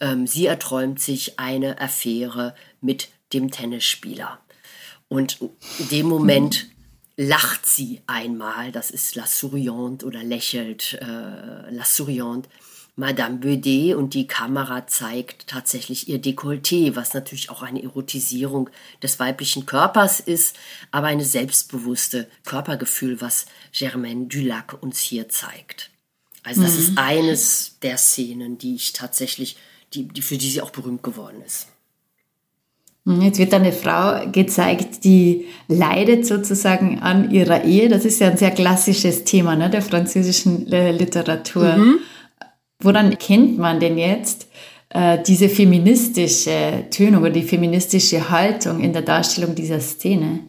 ähm, 0.00 0.26
sie 0.26 0.46
erträumt 0.46 1.00
sich 1.00 1.38
eine 1.38 1.80
Affäre 1.80 2.54
mit 2.80 3.08
dem 3.32 3.50
Tennisspieler. 3.50 4.38
Und 5.08 5.40
in 5.40 5.88
dem 5.90 6.06
Moment 6.06 6.66
lacht 7.16 7.66
sie 7.66 8.02
einmal, 8.06 8.72
das 8.72 8.90
ist 8.90 9.14
La 9.14 9.26
Souriante 9.26 10.04
oder 10.06 10.22
lächelt 10.22 10.98
äh, 11.00 11.70
La 11.70 11.84
Souriante 11.84 12.48
Madame 12.96 13.38
Beudet 13.38 13.96
und 13.96 14.14
die 14.14 14.28
Kamera 14.28 14.86
zeigt 14.86 15.48
tatsächlich 15.48 16.08
ihr 16.08 16.20
Dekolleté, 16.20 16.94
was 16.94 17.12
natürlich 17.12 17.50
auch 17.50 17.62
eine 17.62 17.82
Erotisierung 17.82 18.70
des 19.02 19.18
weiblichen 19.18 19.66
Körpers 19.66 20.20
ist, 20.20 20.56
aber 20.92 21.08
eine 21.08 21.24
selbstbewusste 21.24 22.28
Körpergefühl, 22.44 23.20
was 23.20 23.46
Germaine 23.72 24.26
Dulac 24.26 24.80
uns 24.80 25.00
hier 25.00 25.28
zeigt. 25.28 25.90
Also 26.44 26.62
das 26.62 26.74
mhm. 26.74 26.78
ist 26.80 26.98
eines 26.98 27.78
der 27.82 27.98
Szenen, 27.98 28.58
die 28.58 28.76
ich 28.76 28.92
tatsächlich, 28.92 29.56
die, 29.92 30.06
die, 30.06 30.22
für 30.22 30.38
die 30.38 30.50
sie 30.50 30.60
auch 30.60 30.70
berühmt 30.70 31.02
geworden 31.02 31.42
ist. 31.44 31.66
Mhm, 33.04 33.20
jetzt 33.22 33.38
wird 33.38 33.52
eine 33.54 33.72
Frau 33.72 34.30
gezeigt, 34.30 35.04
die 35.04 35.46
leidet 35.68 36.26
sozusagen 36.26 37.00
an 37.00 37.30
ihrer 37.30 37.64
Ehe. 37.64 37.88
Das 37.88 38.04
ist 38.04 38.20
ja 38.20 38.28
ein 38.28 38.38
sehr 38.38 38.50
klassisches 38.50 39.24
Thema 39.24 39.56
ne, 39.56 39.68
der 39.70 39.82
französischen 39.82 40.66
Literatur. 40.66 41.76
Mhm. 41.76 41.98
Woran 42.80 43.10
erkennt 43.10 43.58
man 43.58 43.80
denn 43.80 43.98
jetzt 43.98 44.48
äh, 44.90 45.18
diese 45.22 45.48
feministische 45.48 46.86
Tönung 46.90 47.22
oder 47.22 47.30
die 47.30 47.42
feministische 47.42 48.30
Haltung 48.30 48.80
in 48.80 48.92
der 48.92 49.02
Darstellung 49.02 49.54
dieser 49.54 49.80
Szene? 49.80 50.40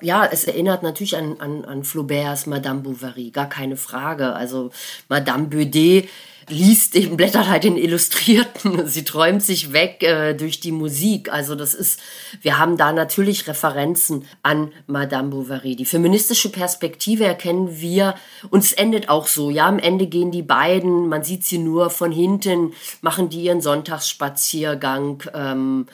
Ja, 0.00 0.28
es 0.30 0.44
erinnert 0.44 0.82
natürlich 0.82 1.16
an, 1.16 1.40
an, 1.40 1.64
an 1.64 1.84
Flauberts 1.84 2.46
Madame 2.46 2.80
Bovary, 2.80 3.30
gar 3.30 3.48
keine 3.48 3.76
Frage. 3.76 4.34
Also 4.34 4.70
Madame 5.08 5.46
Beudet 5.46 6.08
liest 6.48 6.94
eben, 6.96 7.16
blättert 7.16 7.48
halt 7.48 7.64
den 7.64 7.76
Illustrierten. 7.76 8.86
Sie 8.86 9.04
träumt 9.04 9.42
sich 9.42 9.72
weg 9.72 10.02
äh, 10.02 10.34
durch 10.34 10.60
die 10.60 10.72
Musik. 10.72 11.32
Also 11.32 11.54
das 11.54 11.74
ist, 11.74 12.00
wir 12.42 12.58
haben 12.58 12.76
da 12.76 12.92
natürlich 12.92 13.46
Referenzen 13.46 14.26
an 14.42 14.72
Madame 14.86 15.30
Bovary. 15.30 15.76
Die 15.76 15.84
feministische 15.84 16.50
Perspektive 16.50 17.24
erkennen 17.24 17.80
wir 17.80 18.14
und 18.50 18.64
es 18.64 18.72
endet 18.72 19.08
auch 19.08 19.26
so. 19.26 19.50
Ja, 19.50 19.66
am 19.66 19.78
Ende 19.78 20.06
gehen 20.06 20.30
die 20.30 20.42
beiden, 20.42 21.08
man 21.08 21.24
sieht 21.24 21.44
sie 21.44 21.58
nur 21.58 21.90
von 21.90 22.12
hinten, 22.12 22.72
machen 23.00 23.28
die 23.28 23.42
ihren 23.42 23.60
Sonntagsspaziergang 23.60 25.22
ähm, 25.34 25.86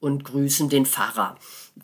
und 0.00 0.24
grüßen 0.24 0.68
den 0.68 0.86
Pfarrer. 0.86 1.36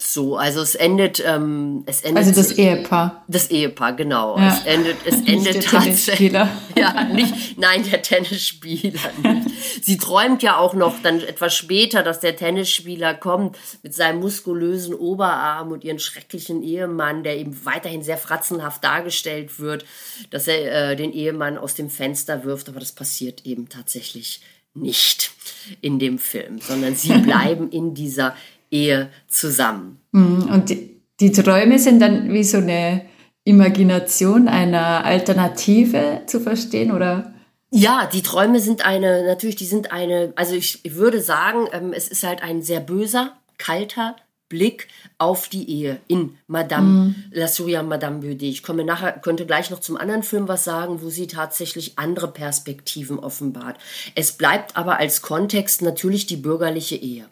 So. 0.02 0.37
Also 0.37 0.61
es 0.61 0.75
endet, 0.75 1.23
ähm, 1.25 1.85
es 1.87 2.02
endet. 2.02 2.26
Also 2.26 2.40
das 2.40 2.52
Ehepaar. 2.52 3.25
Das 3.28 3.50
Ehepaar, 3.50 3.94
genau. 3.94 4.37
Ja. 4.38 4.49
Es 4.49 4.64
endet, 4.64 4.97
es 5.04 5.14
endet 5.26 5.64
tatsächlich. 5.64 6.32
Ja, 6.76 7.04
nicht, 7.04 7.59
nein, 7.59 7.85
der 7.90 8.02
Tennisspieler 8.02 9.00
nicht. 9.23 9.85
Sie 9.85 9.99
träumt 9.99 10.42
ja 10.42 10.56
auch 10.56 10.75
noch 10.75 11.00
dann 11.02 11.21
etwas 11.21 11.54
später, 11.54 12.02
dass 12.02 12.21
der 12.21 12.35
Tennisspieler 12.35 13.14
kommt 13.14 13.56
mit 13.82 13.94
seinem 13.94 14.21
muskulösen 14.21 14.94
Oberarm 14.94 15.71
und 15.71 15.85
ihren 15.85 15.99
schrecklichen 15.99 16.62
Ehemann, 16.62 17.25
der 17.25 17.37
eben 17.37 17.64
weiterhin 17.64 18.02
sehr 18.02 18.16
fratzenhaft 18.16 18.82
dargestellt 18.82 19.61
wird, 19.61 19.85
dass 20.30 20.49
er 20.49 20.92
äh, 20.92 20.97
den 20.97 21.12
Ehemann 21.12 21.59
aus 21.59 21.75
dem 21.75 21.90
Fenster 21.90 22.44
wirft, 22.44 22.68
aber 22.68 22.80
das 22.80 22.92
passiert 22.92 23.44
eben 23.44 23.68
tatsächlich 23.68 24.40
nicht 24.75 25.32
in 25.80 25.99
dem 25.99 26.18
Film, 26.18 26.61
sondern 26.61 26.94
sie 26.94 27.12
bleiben 27.18 27.71
in 27.71 27.94
dieser 27.94 28.35
Ehe 28.73 29.11
zusammen. 29.29 30.00
Mhm. 30.11 30.49
Und 30.50 30.71
die, 30.71 31.00
die 31.21 31.31
Träume 31.31 31.79
sind 31.79 32.00
dann 32.00 32.33
wie 32.33 32.43
so 32.43 32.59
eine 32.59 33.02
Imagination 33.45 34.49
einer 34.49 35.05
Alternative 35.05 36.23
zu 36.26 36.41
verstehen, 36.41 36.91
oder? 36.91 37.33
Ja, 37.71 38.09
die 38.12 38.23
Träume 38.23 38.61
sind 38.61 38.85
eine, 38.85 39.25
natürlich, 39.25 39.57
die 39.57 39.67
sind 39.67 39.93
eine, 39.93 40.33
also 40.37 40.55
ich, 40.55 40.85
ich 40.85 40.95
würde 40.95 41.21
sagen, 41.21 41.69
ähm, 41.73 41.93
es 41.95 42.09
ist 42.09 42.23
halt 42.23 42.43
ein 42.43 42.62
sehr 42.62 42.81
böser, 42.81 43.33
kalter 43.59 44.17
Blick 44.49 44.88
auf 45.17 45.49
die 45.49 45.71
Ehe 45.71 45.99
in 46.09 46.37
Madame 46.47 46.88
mm. 46.88 47.14
La 47.31 47.49
Souria 47.49 47.83
Madame 47.83 48.21
Baudet. 48.21 48.43
Ich 48.43 48.62
komme 48.62 48.85
nachher, 48.85 49.12
könnte 49.12 49.47
gleich 49.47 49.71
noch 49.71 49.81
zum 49.81 49.97
anderen 49.97 50.23
Film 50.23 50.47
was 50.47 50.64
sagen, 50.64 51.00
wo 51.00 51.09
sie 51.09 51.26
tatsächlich 51.26 51.99
andere 51.99 52.29
Perspektiven 52.29 53.19
offenbart. 53.19 53.79
Es 54.14 54.33
bleibt 54.33 54.76
aber 54.76 54.99
als 54.99 55.23
Kontext 55.23 55.81
natürlich 55.81 56.26
die 56.26 56.37
bürgerliche 56.37 56.97
Ehe. 56.97 57.25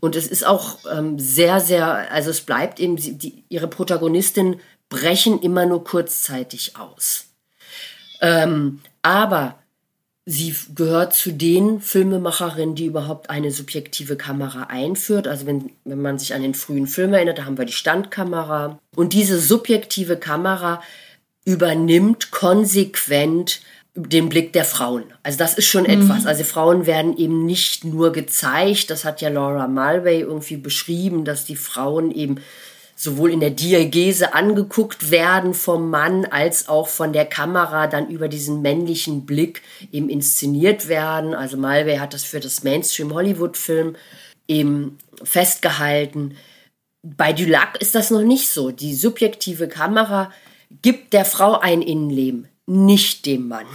Und 0.00 0.16
es 0.16 0.26
ist 0.26 0.46
auch 0.46 0.78
ähm, 0.90 1.18
sehr, 1.18 1.60
sehr, 1.60 2.10
also 2.12 2.30
es 2.30 2.40
bleibt 2.40 2.80
eben, 2.80 2.96
die, 2.96 3.44
ihre 3.48 3.68
Protagonistin 3.68 4.60
brechen 4.88 5.40
immer 5.40 5.66
nur 5.66 5.84
kurzzeitig 5.84 6.76
aus. 6.76 7.26
Ähm, 8.20 8.80
aber 9.02 9.58
sie 10.24 10.54
gehört 10.74 11.14
zu 11.14 11.32
den 11.32 11.80
Filmemacherinnen, 11.80 12.74
die 12.74 12.86
überhaupt 12.86 13.30
eine 13.30 13.50
subjektive 13.50 14.16
Kamera 14.16 14.64
einführt. 14.64 15.26
Also 15.26 15.46
wenn, 15.46 15.70
wenn 15.84 16.00
man 16.00 16.18
sich 16.18 16.34
an 16.34 16.42
den 16.42 16.54
frühen 16.54 16.86
Film 16.86 17.12
erinnert, 17.14 17.38
da 17.38 17.44
haben 17.44 17.58
wir 17.58 17.64
die 17.64 17.72
Standkamera. 17.72 18.78
Und 18.94 19.12
diese 19.12 19.40
subjektive 19.40 20.16
Kamera 20.16 20.82
übernimmt 21.44 22.30
konsequent 22.30 23.60
den 23.94 24.28
Blick 24.30 24.52
der 24.52 24.64
Frauen. 24.64 25.04
Also 25.22 25.38
das 25.38 25.54
ist 25.54 25.66
schon 25.66 25.84
mhm. 25.84 25.90
etwas. 25.90 26.26
Also 26.26 26.44
Frauen 26.44 26.86
werden 26.86 27.16
eben 27.16 27.44
nicht 27.44 27.84
nur 27.84 28.12
gezeigt, 28.12 28.90
das 28.90 29.04
hat 29.04 29.20
ja 29.20 29.28
Laura 29.28 29.68
Mulvey 29.68 30.20
irgendwie 30.20 30.56
beschrieben, 30.56 31.24
dass 31.24 31.44
die 31.44 31.56
Frauen 31.56 32.10
eben 32.10 32.40
sowohl 32.96 33.32
in 33.32 33.40
der 33.40 33.50
Diagese 33.50 34.34
angeguckt 34.34 35.10
werden 35.10 35.54
vom 35.54 35.90
Mann 35.90 36.24
als 36.24 36.68
auch 36.68 36.88
von 36.88 37.12
der 37.12 37.26
Kamera 37.26 37.86
dann 37.86 38.08
über 38.08 38.28
diesen 38.28 38.62
männlichen 38.62 39.26
Blick 39.26 39.62
eben 39.90 40.08
inszeniert 40.08 40.88
werden. 40.88 41.34
Also 41.34 41.56
Mulvey 41.56 41.96
hat 41.96 42.14
das 42.14 42.24
für 42.24 42.40
das 42.40 42.62
Mainstream 42.62 43.12
Hollywood 43.12 43.56
Film 43.56 43.96
eben 44.48 44.98
festgehalten. 45.22 46.36
Bei 47.02 47.32
Dulac 47.32 47.80
ist 47.80 47.94
das 47.94 48.10
noch 48.10 48.22
nicht 48.22 48.48
so. 48.48 48.70
Die 48.70 48.94
subjektive 48.94 49.68
Kamera 49.68 50.32
gibt 50.80 51.12
der 51.12 51.24
Frau 51.24 51.58
ein 51.58 51.82
Innenleben 51.82 52.48
nicht 52.66 53.26
dem 53.26 53.48
Mann. 53.48 53.66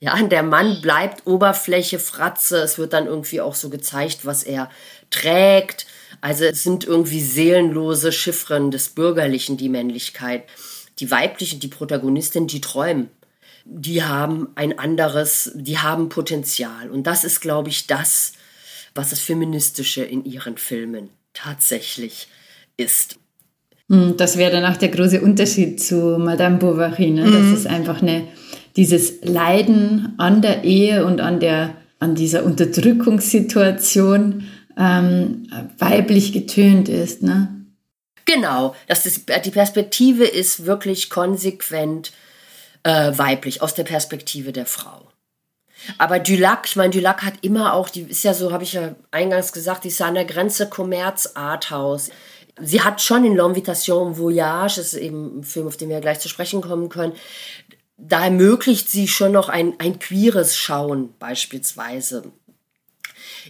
Ja, 0.00 0.20
der 0.22 0.42
Mann 0.42 0.80
bleibt 0.82 1.26
Oberfläche, 1.26 1.98
Fratze. 1.98 2.58
Es 2.58 2.78
wird 2.78 2.92
dann 2.92 3.06
irgendwie 3.06 3.40
auch 3.40 3.54
so 3.54 3.70
gezeigt, 3.70 4.26
was 4.26 4.42
er 4.42 4.70
trägt. 5.10 5.86
Also 6.20 6.44
es 6.44 6.62
sind 6.62 6.84
irgendwie 6.84 7.22
seelenlose 7.22 8.12
Chiffren 8.12 8.70
des 8.70 8.90
Bürgerlichen, 8.90 9.56
die 9.56 9.68
Männlichkeit. 9.68 10.44
Die 10.98 11.10
weiblichen, 11.10 11.58
die 11.60 11.68
Protagonistin, 11.68 12.46
die 12.46 12.60
träumen. 12.60 13.10
Die 13.64 14.04
haben 14.04 14.48
ein 14.56 14.78
anderes, 14.78 15.52
die 15.54 15.78
haben 15.78 16.10
Potenzial. 16.10 16.90
Und 16.90 17.04
das 17.04 17.24
ist, 17.24 17.40
glaube 17.40 17.70
ich, 17.70 17.86
das, 17.86 18.34
was 18.94 19.10
das 19.10 19.20
Feministische 19.20 20.04
in 20.04 20.24
ihren 20.24 20.58
Filmen 20.58 21.08
tatsächlich 21.32 22.28
ist. 22.76 23.16
Hm, 23.90 24.16
das 24.16 24.38
wäre 24.38 24.52
dann 24.52 24.64
auch 24.64 24.76
der 24.76 24.88
große 24.88 25.20
Unterschied 25.20 25.82
zu 25.82 26.18
Madame 26.18 26.58
Bovary. 26.58 27.10
Ne? 27.10 27.24
Das 27.24 27.42
mhm. 27.42 27.54
ist 27.54 27.66
einfach 27.66 28.02
eine, 28.02 28.28
dieses 28.76 29.22
Leiden 29.22 30.14
an 30.18 30.42
der 30.42 30.62
Ehe 30.64 31.06
und 31.06 31.20
an, 31.20 31.40
der, 31.40 31.74
an 31.98 32.14
dieser 32.14 32.44
Unterdrückungssituation 32.44 34.44
ähm, 34.78 35.48
weiblich 35.78 36.32
getönt 36.32 36.88
ist. 36.88 37.22
Ne? 37.22 37.48
Genau, 38.24 38.74
das 38.88 39.06
ist, 39.06 39.28
die 39.44 39.50
Perspektive 39.50 40.24
ist 40.24 40.64
wirklich 40.64 41.10
konsequent 41.10 42.12
äh, 42.82 43.12
weiblich, 43.16 43.62
aus 43.62 43.74
der 43.74 43.84
Perspektive 43.84 44.52
der 44.52 44.66
Frau. 44.66 45.08
Aber 45.98 46.18
Dulac, 46.18 46.66
ich 46.66 46.76
meine, 46.76 46.90
Dulac 46.90 47.22
hat 47.22 47.34
immer 47.42 47.74
auch, 47.74 47.90
die 47.90 48.02
ist 48.02 48.24
ja 48.24 48.32
so, 48.32 48.52
habe 48.52 48.64
ich 48.64 48.72
ja 48.72 48.94
eingangs 49.10 49.52
gesagt, 49.52 49.84
die 49.84 49.88
ist 49.88 50.00
ja 50.00 50.06
an 50.06 50.14
der 50.14 50.24
Grenze 50.24 50.68
Kommerz-Arthouse. 50.68 52.10
Sie 52.60 52.82
hat 52.82 53.02
schon 53.02 53.24
in 53.24 53.36
L'Invitation 53.36 54.16
Voyage, 54.16 54.76
das 54.76 54.94
ist 54.94 55.00
eben 55.00 55.40
ein 55.40 55.44
Film, 55.44 55.66
auf 55.66 55.76
den 55.76 55.88
wir 55.88 56.00
gleich 56.00 56.20
zu 56.20 56.28
sprechen 56.28 56.60
kommen 56.60 56.88
können, 56.88 57.14
da 57.96 58.24
ermöglicht 58.24 58.90
sie 58.90 59.08
schon 59.08 59.32
noch 59.32 59.48
ein, 59.48 59.74
ein 59.78 59.98
queeres 59.98 60.56
Schauen 60.56 61.14
beispielsweise. 61.18 62.32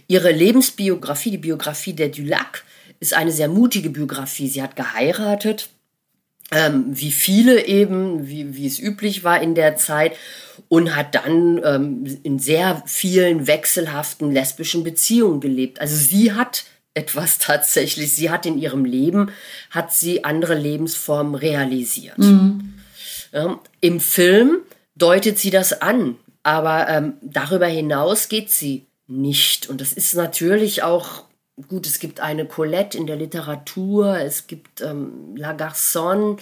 Ihre 0.07 0.31
Lebensbiografie, 0.31 1.31
die 1.31 1.37
Biografie 1.37 1.93
der 1.93 2.09
Dulac, 2.09 2.63
ist 2.99 3.13
eine 3.13 3.31
sehr 3.31 3.47
mutige 3.47 3.89
Biografie. 3.89 4.47
Sie 4.47 4.61
hat 4.61 4.75
geheiratet, 4.75 5.69
ähm, 6.51 6.85
wie 6.89 7.11
viele 7.11 7.65
eben, 7.65 8.27
wie, 8.27 8.55
wie 8.55 8.67
es 8.67 8.79
üblich 8.79 9.23
war 9.23 9.41
in 9.41 9.55
der 9.55 9.77
Zeit, 9.77 10.15
und 10.69 10.95
hat 10.95 11.15
dann 11.15 11.61
ähm, 11.63 12.19
in 12.23 12.39
sehr 12.39 12.83
vielen 12.85 13.47
wechselhaften 13.47 14.31
lesbischen 14.31 14.83
Beziehungen 14.83 15.41
gelebt. 15.41 15.81
Also 15.81 15.95
sie 15.95 16.33
hat 16.33 16.65
etwas 16.95 17.37
tatsächlich. 17.37 18.13
Sie 18.13 18.31
hat 18.31 18.45
in 18.45 18.57
ihrem 18.57 18.85
Leben, 18.85 19.31
hat 19.69 19.93
sie 19.93 20.23
andere 20.23 20.55
Lebensformen 20.55 21.35
realisiert. 21.35 22.17
Mhm. 22.17 22.73
Ähm, 23.33 23.59
Im 23.81 23.99
Film 23.99 24.61
deutet 24.95 25.37
sie 25.37 25.51
das 25.51 25.81
an, 25.81 26.15
aber 26.41 26.87
ähm, 26.89 27.13
darüber 27.21 27.67
hinaus 27.67 28.29
geht 28.29 28.49
sie 28.49 28.85
nicht. 29.07 29.69
Und 29.69 29.81
das 29.81 29.93
ist 29.93 30.15
natürlich 30.15 30.83
auch 30.83 31.25
gut. 31.67 31.85
Es 31.85 31.99
gibt 31.99 32.21
eine 32.21 32.45
Colette 32.45 32.97
in 32.97 33.07
der 33.07 33.17
Literatur, 33.17 34.17
es 34.19 34.47
gibt 34.47 34.81
ähm, 34.81 35.35
La 35.35 35.53
Garçonne. 35.53 36.37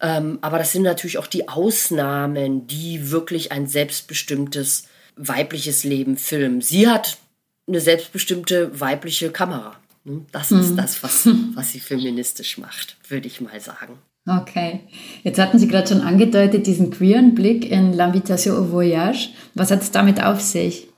Ähm, 0.00 0.38
aber 0.40 0.58
das 0.58 0.72
sind 0.72 0.82
natürlich 0.82 1.18
auch 1.18 1.26
die 1.26 1.48
Ausnahmen, 1.48 2.66
die 2.66 3.10
wirklich 3.10 3.52
ein 3.52 3.66
selbstbestimmtes 3.66 4.86
weibliches 5.16 5.84
Leben 5.84 6.16
filmen. 6.16 6.60
Sie 6.60 6.88
hat 6.88 7.18
eine 7.66 7.80
selbstbestimmte 7.80 8.78
weibliche 8.80 9.30
Kamera. 9.30 9.76
Hm, 10.04 10.26
das 10.32 10.50
ist 10.50 10.72
mhm. 10.72 10.76
das, 10.76 11.02
was, 11.02 11.28
was 11.54 11.72
sie 11.72 11.80
feministisch 11.80 12.58
macht, 12.58 12.96
würde 13.08 13.26
ich 13.26 13.40
mal 13.40 13.60
sagen. 13.60 13.98
Okay. 14.26 14.80
Jetzt 15.22 15.38
hatten 15.38 15.58
Sie 15.58 15.68
gerade 15.68 15.86
schon 15.86 16.00
angedeutet, 16.00 16.66
diesen 16.66 16.90
queeren 16.90 17.34
Blick 17.34 17.70
in 17.70 17.92
L'Invitation 17.94 18.56
au 18.56 18.72
Voyage. 18.72 19.30
Was 19.52 19.70
hat 19.70 19.82
es 19.82 19.90
damit 19.90 20.22
auf 20.22 20.40
sich? 20.40 20.88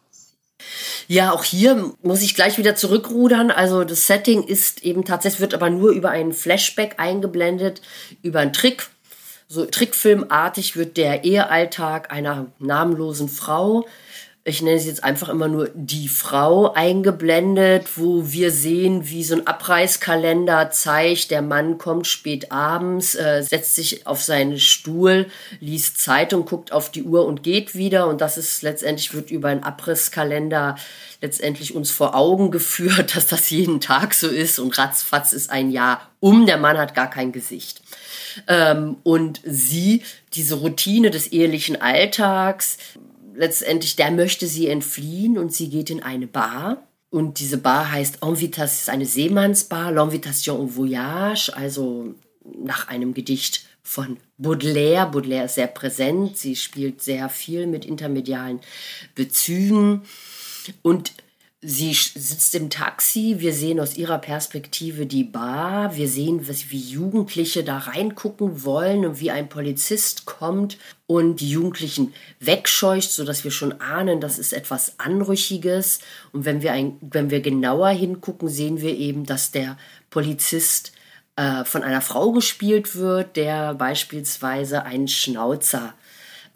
Ja, 1.08 1.32
auch 1.32 1.44
hier 1.44 1.92
muss 2.02 2.22
ich 2.22 2.34
gleich 2.34 2.56
wieder 2.58 2.76
zurückrudern. 2.76 3.50
Also 3.50 3.84
das 3.84 4.06
Setting 4.06 4.44
ist 4.44 4.84
eben 4.84 5.04
tatsächlich, 5.04 5.40
wird 5.40 5.54
aber 5.54 5.70
nur 5.70 5.90
über 5.90 6.10
einen 6.10 6.32
Flashback 6.32 6.94
eingeblendet, 6.98 7.82
über 8.22 8.40
einen 8.40 8.52
Trick. 8.52 8.88
So 9.48 9.64
Trickfilmartig 9.64 10.76
wird 10.76 10.96
der 10.96 11.24
Ehealltag 11.24 12.12
einer 12.12 12.46
namenlosen 12.58 13.28
Frau 13.28 13.86
ich 14.48 14.62
nenne 14.62 14.76
es 14.76 14.86
jetzt 14.86 15.02
einfach 15.02 15.28
immer 15.28 15.48
nur 15.48 15.70
die 15.74 16.06
Frau 16.06 16.72
eingeblendet, 16.72 17.96
wo 17.96 18.30
wir 18.30 18.52
sehen, 18.52 19.08
wie 19.08 19.24
so 19.24 19.34
ein 19.34 19.44
Abreißkalender 19.44 20.70
zeigt, 20.70 21.32
der 21.32 21.42
Mann 21.42 21.78
kommt 21.78 22.06
spät 22.06 22.52
abends, 22.52 23.16
äh, 23.16 23.42
setzt 23.42 23.74
sich 23.74 24.06
auf 24.06 24.22
seinen 24.22 24.60
Stuhl, 24.60 25.26
liest 25.58 26.00
Zeitung, 26.00 26.44
guckt 26.44 26.70
auf 26.70 26.92
die 26.92 27.02
Uhr 27.02 27.26
und 27.26 27.42
geht 27.42 27.74
wieder. 27.74 28.06
Und 28.06 28.20
das 28.20 28.38
ist 28.38 28.62
letztendlich, 28.62 29.14
wird 29.14 29.32
über 29.32 29.48
einen 29.48 29.64
Abrisskalender 29.64 30.76
letztendlich 31.20 31.74
uns 31.74 31.90
vor 31.90 32.14
Augen 32.14 32.50
geführt, 32.52 33.16
dass 33.16 33.26
das 33.26 33.50
jeden 33.50 33.80
Tag 33.80 34.14
so 34.14 34.28
ist 34.28 34.60
und 34.60 34.78
ratzfatz 34.78 35.32
ist 35.32 35.50
ein 35.50 35.72
Jahr 35.72 36.08
um. 36.20 36.46
Der 36.46 36.58
Mann 36.58 36.78
hat 36.78 36.94
gar 36.94 37.10
kein 37.10 37.32
Gesicht. 37.32 37.82
Ähm, 38.46 38.98
und 39.02 39.40
sie, 39.44 40.04
diese 40.34 40.54
Routine 40.54 41.10
des 41.10 41.32
ehelichen 41.32 41.80
Alltags, 41.80 42.78
letztendlich, 43.36 43.96
der 43.96 44.10
möchte 44.10 44.46
sie 44.46 44.68
entfliehen 44.68 45.38
und 45.38 45.52
sie 45.52 45.68
geht 45.68 45.90
in 45.90 46.02
eine 46.02 46.26
Bar. 46.26 46.86
Und 47.10 47.38
diese 47.38 47.58
Bar 47.58 47.92
heißt 47.92 48.22
Envitas, 48.22 48.80
ist 48.80 48.90
eine 48.90 49.06
Seemannsbar, 49.06 49.92
L'Invitation 49.92 50.58
au 50.58 50.76
Voyage, 50.76 51.50
also 51.54 52.14
nach 52.44 52.88
einem 52.88 53.14
Gedicht 53.14 53.66
von 53.82 54.16
Baudelaire. 54.38 55.06
Baudelaire 55.06 55.44
ist 55.44 55.54
sehr 55.54 55.68
präsent, 55.68 56.36
sie 56.36 56.56
spielt 56.56 57.02
sehr 57.02 57.28
viel 57.28 57.66
mit 57.66 57.84
intermedialen 57.84 58.60
Bezügen. 59.14 60.02
Und 60.82 61.12
Sie 61.68 61.92
sitzt 61.94 62.54
im 62.54 62.70
Taxi, 62.70 63.38
wir 63.38 63.52
sehen 63.52 63.80
aus 63.80 63.96
ihrer 63.96 64.18
Perspektive 64.18 65.04
die 65.04 65.24
Bar, 65.24 65.96
wir 65.96 66.06
sehen, 66.06 66.46
wie 66.46 66.78
Jugendliche 66.78 67.64
da 67.64 67.78
reingucken 67.78 68.62
wollen 68.62 69.04
und 69.04 69.18
wie 69.18 69.32
ein 69.32 69.48
Polizist 69.48 70.26
kommt 70.26 70.78
und 71.08 71.40
die 71.40 71.50
Jugendlichen 71.50 72.14
wegscheucht, 72.38 73.10
sodass 73.10 73.42
wir 73.42 73.50
schon 73.50 73.80
ahnen, 73.80 74.20
das 74.20 74.38
ist 74.38 74.52
etwas 74.52 75.00
Anrüchiges. 75.00 75.98
Und 76.32 76.44
wenn 76.44 76.62
wir, 76.62 76.70
ein, 76.70 76.98
wenn 77.00 77.30
wir 77.30 77.40
genauer 77.40 77.88
hingucken, 77.88 78.48
sehen 78.48 78.80
wir 78.80 78.96
eben, 78.96 79.26
dass 79.26 79.50
der 79.50 79.76
Polizist 80.08 80.92
äh, 81.34 81.64
von 81.64 81.82
einer 81.82 82.00
Frau 82.00 82.30
gespielt 82.30 82.94
wird, 82.94 83.34
der 83.34 83.74
beispielsweise 83.74 84.84
einen 84.84 85.08
Schnauzer 85.08 85.94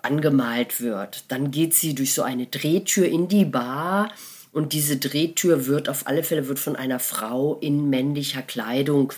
angemalt 0.02 0.80
wird. 0.80 1.24
Dann 1.32 1.50
geht 1.50 1.74
sie 1.74 1.96
durch 1.96 2.14
so 2.14 2.22
eine 2.22 2.46
Drehtür 2.46 3.08
in 3.08 3.26
die 3.26 3.44
Bar 3.44 4.12
und 4.52 4.72
diese 4.72 4.96
Drehtür 4.96 5.66
wird 5.66 5.88
auf 5.88 6.06
alle 6.06 6.22
Fälle 6.22 6.48
wird 6.48 6.58
von 6.58 6.76
einer 6.76 6.98
Frau 6.98 7.58
in 7.60 7.88
männlicher 7.88 8.42
Kleidung 8.42 9.12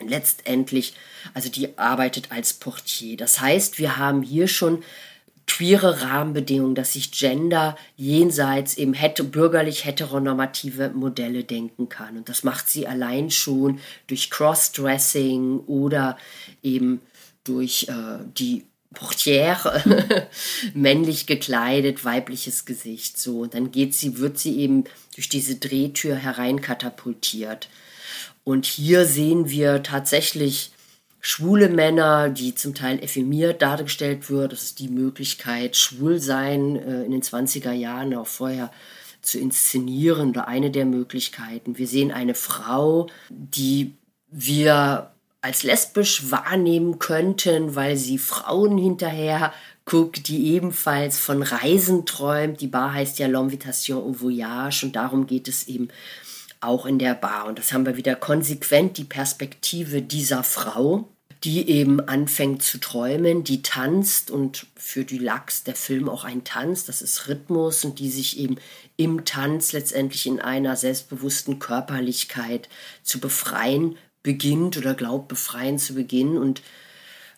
letztendlich, 0.00 0.94
also 1.34 1.50
die 1.50 1.76
arbeitet 1.76 2.30
als 2.30 2.54
Portier. 2.54 3.16
Das 3.16 3.40
heißt, 3.40 3.78
wir 3.78 3.96
haben 3.96 4.22
hier 4.22 4.48
schon 4.48 4.82
queere 5.46 6.02
Rahmenbedingungen, 6.02 6.74
dass 6.74 6.92
sich 6.92 7.10
Gender 7.10 7.76
jenseits 7.96 8.76
eben 8.76 8.92
hätte, 8.92 9.24
bürgerlich 9.24 9.84
heteronormative 9.84 10.90
Modelle 10.90 11.42
denken 11.42 11.88
kann. 11.88 12.18
Und 12.18 12.28
das 12.28 12.44
macht 12.44 12.68
sie 12.68 12.86
allein 12.86 13.30
schon 13.30 13.80
durch 14.06 14.30
Crossdressing 14.30 15.60
oder 15.60 16.18
eben 16.62 17.00
durch 17.44 17.88
äh, 17.88 18.18
die 18.36 18.66
Portière, 18.94 19.82
männlich 20.74 21.26
gekleidet, 21.26 22.04
weibliches 22.04 22.64
Gesicht, 22.64 23.18
so. 23.18 23.40
Und 23.40 23.54
dann 23.54 23.70
geht 23.70 23.94
sie, 23.94 24.18
wird 24.18 24.38
sie 24.38 24.58
eben 24.58 24.84
durch 25.14 25.28
diese 25.28 25.56
Drehtür 25.56 26.16
hereinkatapultiert. 26.16 27.68
Und 28.44 28.64
hier 28.64 29.04
sehen 29.04 29.50
wir 29.50 29.82
tatsächlich 29.82 30.72
schwule 31.20 31.68
Männer, 31.68 32.30
die 32.30 32.54
zum 32.54 32.74
Teil 32.74 33.02
effemiert 33.02 33.60
dargestellt 33.60 34.30
wird. 34.30 34.52
Das 34.52 34.62
ist 34.62 34.78
die 34.78 34.88
Möglichkeit, 34.88 35.76
schwul 35.76 36.18
sein 36.18 36.76
äh, 36.76 37.04
in 37.04 37.10
den 37.10 37.22
20er 37.22 37.72
Jahren, 37.72 38.14
auch 38.14 38.26
vorher 38.26 38.72
zu 39.20 39.38
inszenieren 39.38 40.30
oder 40.30 40.48
eine 40.48 40.70
der 40.70 40.86
Möglichkeiten. 40.86 41.76
Wir 41.76 41.86
sehen 41.86 42.10
eine 42.12 42.34
Frau, 42.34 43.08
die 43.28 43.94
wir 44.30 45.12
als 45.40 45.62
lesbisch 45.62 46.30
wahrnehmen 46.30 46.98
könnten, 46.98 47.74
weil 47.74 47.96
sie 47.96 48.18
Frauen 48.18 48.76
hinterher 48.76 49.52
guckt, 49.84 50.28
die 50.28 50.52
ebenfalls 50.54 51.18
von 51.18 51.42
Reisen 51.42 52.06
träumt. 52.06 52.60
Die 52.60 52.66
Bar 52.66 52.92
heißt 52.92 53.18
ja 53.18 53.26
L'Invitation 53.26 53.98
au 53.98 54.20
Voyage 54.20 54.84
und 54.84 54.96
darum 54.96 55.26
geht 55.26 55.48
es 55.48 55.68
eben 55.68 55.88
auch 56.60 56.86
in 56.86 56.98
der 56.98 57.14
Bar. 57.14 57.46
Und 57.46 57.58
das 57.58 57.72
haben 57.72 57.86
wir 57.86 57.96
wieder 57.96 58.16
konsequent 58.16 58.98
die 58.98 59.04
Perspektive 59.04 60.02
dieser 60.02 60.42
Frau, 60.42 61.08
die 61.44 61.68
eben 61.70 62.00
anfängt 62.00 62.64
zu 62.64 62.78
träumen, 62.78 63.44
die 63.44 63.62
tanzt 63.62 64.30
und 64.30 64.66
für 64.74 65.04
Dulax 65.04 65.62
der 65.62 65.76
Film 65.76 66.08
auch 66.08 66.24
ein 66.24 66.42
Tanz, 66.42 66.84
das 66.84 67.00
ist 67.00 67.28
Rhythmus 67.28 67.84
und 67.84 68.00
die 68.00 68.10
sich 68.10 68.40
eben 68.40 68.56
im 68.96 69.24
Tanz 69.24 69.72
letztendlich 69.72 70.26
in 70.26 70.40
einer 70.40 70.74
selbstbewussten 70.74 71.60
Körperlichkeit 71.60 72.68
zu 73.04 73.20
befreien 73.20 73.96
beginnt 74.22 74.76
oder 74.76 74.94
glaubt, 74.94 75.28
befreien 75.28 75.78
zu 75.78 75.94
beginnen 75.94 76.38
und 76.38 76.62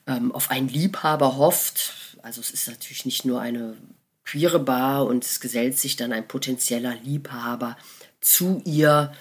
ähm, 0.06 0.32
auf 0.32 0.50
einen 0.50 0.68
Liebhaber 0.68 1.36
hofft. 1.36 2.16
Also 2.22 2.40
es 2.40 2.50
ist 2.50 2.68
natürlich 2.68 3.04
nicht 3.04 3.24
nur 3.24 3.40
eine 3.40 3.76
queere 4.24 4.60
Bar 4.60 5.06
und 5.06 5.24
es 5.24 5.40
gesellt 5.40 5.78
sich 5.78 5.96
dann 5.96 6.12
ein 6.12 6.28
potenzieller 6.28 6.94
Liebhaber 7.02 7.76
zu 8.20 8.62
ihr 8.64 9.12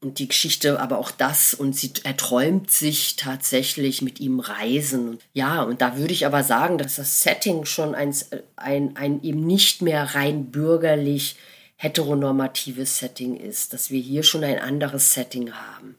und 0.00 0.18
die 0.18 0.28
Geschichte, 0.28 0.80
aber 0.80 0.98
auch 0.98 1.10
das 1.10 1.52
und 1.52 1.76
sie 1.76 1.92
erträumt 2.04 2.70
sich 2.70 3.16
tatsächlich 3.16 4.00
mit 4.00 4.18
ihm 4.18 4.40
Reisen. 4.40 5.18
Ja, 5.34 5.62
und 5.62 5.82
da 5.82 5.98
würde 5.98 6.14
ich 6.14 6.24
aber 6.24 6.42
sagen, 6.42 6.78
dass 6.78 6.96
das 6.96 7.22
Setting 7.22 7.66
schon 7.66 7.94
ein, 7.94 8.14
ein, 8.56 8.96
ein 8.96 9.22
eben 9.22 9.46
nicht 9.46 9.82
mehr 9.82 10.14
rein 10.14 10.50
bürgerlich 10.50 11.36
heteronormatives 11.76 12.98
Setting 12.98 13.36
ist, 13.36 13.74
dass 13.74 13.90
wir 13.90 14.00
hier 14.00 14.22
schon 14.22 14.42
ein 14.42 14.58
anderes 14.58 15.12
Setting 15.12 15.52
haben 15.52 15.96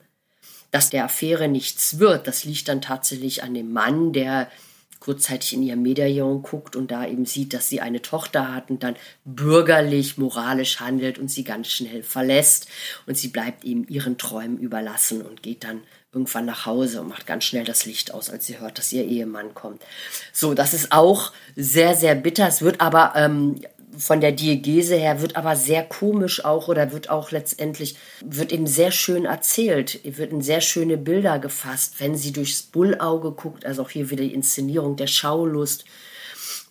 dass 0.71 0.89
der 0.89 1.05
Affäre 1.05 1.47
nichts 1.47 1.99
wird, 1.99 2.27
das 2.27 2.45
liegt 2.45 2.67
dann 2.67 2.81
tatsächlich 2.81 3.43
an 3.43 3.53
dem 3.53 3.71
Mann, 3.71 4.13
der 4.13 4.49
kurzzeitig 5.01 5.53
in 5.53 5.63
ihr 5.63 5.75
Medaillon 5.75 6.43
guckt 6.43 6.75
und 6.75 6.91
da 6.91 7.05
eben 7.05 7.25
sieht, 7.25 7.53
dass 7.53 7.67
sie 7.67 7.81
eine 7.81 8.01
Tochter 8.01 8.53
hat 8.53 8.69
und 8.69 8.83
dann 8.83 8.95
bürgerlich, 9.25 10.17
moralisch 10.17 10.79
handelt 10.79 11.17
und 11.17 11.29
sie 11.29 11.43
ganz 11.43 11.67
schnell 11.67 12.03
verlässt 12.03 12.67
und 13.07 13.17
sie 13.17 13.27
bleibt 13.27 13.65
eben 13.65 13.87
ihren 13.87 14.17
Träumen 14.17 14.59
überlassen 14.59 15.23
und 15.23 15.41
geht 15.41 15.63
dann 15.63 15.81
irgendwann 16.13 16.45
nach 16.45 16.65
Hause 16.65 17.01
und 17.01 17.07
macht 17.07 17.25
ganz 17.25 17.45
schnell 17.45 17.63
das 17.63 17.85
Licht 17.85 18.13
aus, 18.13 18.29
als 18.29 18.45
sie 18.45 18.59
hört, 18.59 18.77
dass 18.77 18.93
ihr 18.93 19.05
Ehemann 19.05 19.53
kommt. 19.55 19.81
So, 20.33 20.53
das 20.53 20.73
ist 20.73 20.91
auch 20.91 21.31
sehr, 21.55 21.95
sehr 21.95 22.15
bitter. 22.15 22.47
Es 22.47 22.61
wird 22.61 22.79
aber 22.79 23.13
ähm, 23.15 23.59
von 23.97 24.21
der 24.21 24.31
Diegese 24.31 24.95
her 24.95 25.21
wird 25.21 25.35
aber 25.35 25.55
sehr 25.55 25.83
komisch 25.83 26.45
auch 26.45 26.67
oder 26.67 26.91
wird 26.91 27.09
auch 27.09 27.31
letztendlich, 27.31 27.95
wird 28.23 28.51
eben 28.51 28.67
sehr 28.67 28.91
schön 28.91 29.25
erzählt, 29.25 29.99
wird 30.03 30.31
in 30.31 30.41
sehr 30.41 30.61
schöne 30.61 30.97
Bilder 30.97 31.39
gefasst, 31.39 31.95
wenn 31.99 32.15
sie 32.15 32.31
durchs 32.31 32.61
Bullauge 32.61 33.31
guckt, 33.31 33.65
also 33.65 33.83
auch 33.83 33.89
hier 33.89 34.09
wieder 34.09 34.23
die 34.23 34.33
Inszenierung 34.33 34.95
der 34.95 35.07
Schaulust 35.07 35.85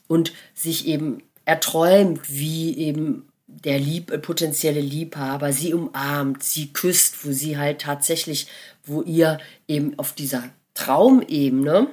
und 0.09 0.33
sich 0.54 0.87
eben 0.87 1.22
erträumt, 1.44 2.20
wie 2.28 2.76
eben 2.78 3.28
der 3.46 3.78
lieb, 3.78 4.22
potenzielle 4.22 4.80
Liebhaber 4.80 5.52
sie 5.52 5.74
umarmt, 5.74 6.42
sie 6.42 6.72
küsst, 6.72 7.24
wo 7.24 7.33
sie 7.33 7.59
halt 7.59 7.80
tatsächlich, 7.80 8.46
wo 8.85 9.02
ihr 9.02 9.38
eben 9.68 9.98
auf 9.98 10.12
dieser 10.12 10.44
Traumebene 10.74 11.88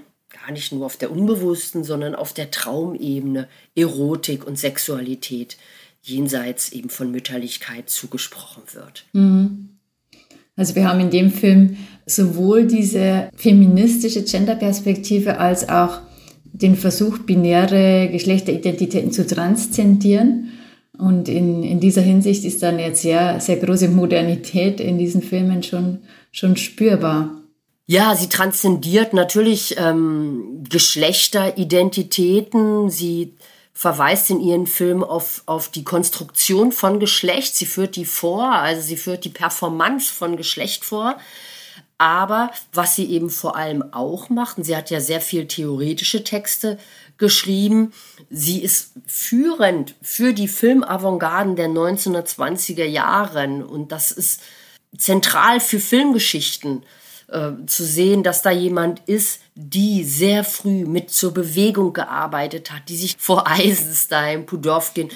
gar 0.48 0.54
nicht 0.54 0.72
nur 0.72 0.86
auf 0.86 0.96
der 0.96 1.12
unbewussten, 1.12 1.84
sondern 1.84 2.16
auf 2.16 2.32
der 2.32 2.52
Traumebene 2.52 3.50
Erotik 3.76 4.48
und 4.48 4.58
Sexualität 4.58 5.58
jenseits 6.02 6.72
eben 6.72 6.90
von 6.90 7.12
Mütterlichkeit 7.12 7.90
zugesprochen 7.90 8.64
wird. 8.74 9.06
Mhm. 9.12 9.70
Also 10.56 10.76
wir 10.76 10.88
haben 10.88 11.02
in 11.02 11.10
dem 11.10 11.32
Film 11.32 11.76
sowohl 12.06 12.66
diese 12.66 13.30
feministische 13.36 14.24
Genderperspektive 14.24 15.38
als 15.38 15.68
auch 15.68 16.00
den 16.46 16.78
Versuch, 16.78 17.20
binäre 17.20 18.10
Geschlechteridentitäten 18.10 19.12
zu 19.12 19.28
transzendieren. 19.28 20.52
Und 20.98 21.28
in, 21.28 21.62
in 21.62 21.82
dieser 21.82 22.02
Hinsicht 22.02 22.46
ist 22.46 22.64
dann 22.64 22.80
jetzt 22.80 23.02
sehr, 23.02 23.42
sehr 23.42 23.58
große 23.58 23.90
Modernität 23.90 24.80
in 24.80 24.98
diesen 24.98 25.22
Filmen 25.22 25.62
schon, 25.62 26.00
schon 26.32 26.56
spürbar. 26.56 27.37
Ja, 27.90 28.16
sie 28.16 28.28
transzendiert 28.28 29.14
natürlich 29.14 29.78
ähm, 29.78 30.66
Geschlechteridentitäten. 30.70 32.90
Sie 32.90 33.34
verweist 33.74 34.30
in 34.30 34.42
ihren 34.42 34.68
Filmen 34.68 35.06
auf, 35.06 35.42
auf 35.46 35.70
die 35.70 35.86
Konstruktion 35.86 36.74
von 36.74 37.00
Geschlecht. 37.00 37.56
Sie 37.56 37.66
führt 37.66 37.96
die 37.96 38.04
vor, 38.04 38.52
also 38.52 38.82
sie 38.82 38.98
führt 38.98 39.24
die 39.24 39.30
Performance 39.30 40.12
von 40.12 40.36
Geschlecht 40.36 40.84
vor. 40.84 41.18
Aber 41.98 42.52
was 42.74 42.98
sie 42.98 43.10
eben 43.10 43.30
vor 43.30 43.56
allem 43.56 43.94
auch 43.94 44.30
macht, 44.30 44.58
und 44.58 44.66
sie 44.66 44.76
hat 44.76 44.90
ja 44.90 45.00
sehr 45.00 45.22
viel 45.22 45.48
theoretische 45.48 46.26
Texte 46.26 46.78
geschrieben, 47.18 47.94
sie 48.30 48.62
ist 48.62 48.92
führend 49.06 49.96
für 50.02 50.34
die 50.34 50.50
Filmavantgarden 50.50 51.56
der 51.56 51.70
1920er 51.70 52.84
Jahren 52.84 53.64
und 53.64 53.94
das 53.94 54.12
ist 54.12 54.42
zentral 54.98 55.62
für 55.62 55.80
Filmgeschichten 55.80 56.84
äh, 57.28 57.52
zu 57.66 57.86
sehen, 57.86 58.24
dass 58.24 58.42
da 58.42 58.52
jemand 58.52 59.02
ist, 59.06 59.42
die 59.54 60.04
sehr 60.04 60.44
früh 60.44 60.86
mit 60.86 61.12
zur 61.12 61.34
Bewegung 61.34 61.92
gearbeitet 61.92 62.72
hat, 62.72 62.88
die 62.88 62.96
sich 62.96 63.16
vor 63.20 63.48
Eisenstein, 63.48 64.46
Pudowkin 64.46 65.10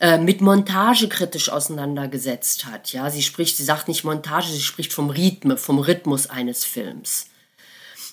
äh, 0.00 0.18
mit 0.18 0.40
Montage 0.40 1.08
kritisch 1.08 1.48
auseinandergesetzt 1.48 2.66
hat. 2.66 2.92
Ja, 2.92 3.10
sie 3.10 3.22
spricht, 3.22 3.56
sie 3.56 3.64
sagt 3.64 3.88
nicht 3.88 4.04
Montage, 4.04 4.48
sie 4.48 4.60
spricht 4.60 4.92
vom 4.92 5.10
Rhythme, 5.10 5.56
vom 5.56 5.78
Rhythmus 5.78 6.30
eines 6.30 6.64
Films. 6.64 7.26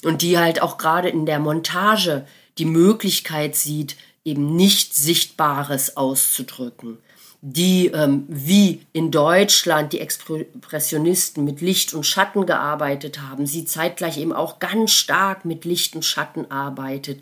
Und 0.04 0.22
die 0.22 0.38
halt 0.38 0.62
auch 0.62 0.78
gerade 0.78 1.10
in 1.10 1.26
der 1.26 1.40
Montage 1.40 2.26
die 2.58 2.66
Möglichkeit 2.66 3.56
sieht, 3.56 3.96
eben 4.26 4.56
nicht 4.56 4.96
Sichtbares 4.96 5.96
auszudrücken 5.96 6.98
die 7.46 7.88
ähm, 7.88 8.24
wie 8.30 8.86
in 8.94 9.12
Deutschland 9.12 9.92
die 9.92 10.00
Expressionisten 10.00 11.44
mit 11.44 11.60
Licht 11.60 11.94
und 11.94 12.06
Schatten 12.06 12.46
gearbeitet 12.46 13.20
haben, 13.22 13.46
sie 13.46 13.66
zeitgleich 13.66 14.18
eben 14.18 14.32
auch 14.32 14.60
ganz 14.60 14.92
stark 14.92 15.44
mit 15.44 15.66
Licht 15.66 15.94
und 15.94 16.06
Schatten 16.06 16.50
arbeitet, 16.50 17.22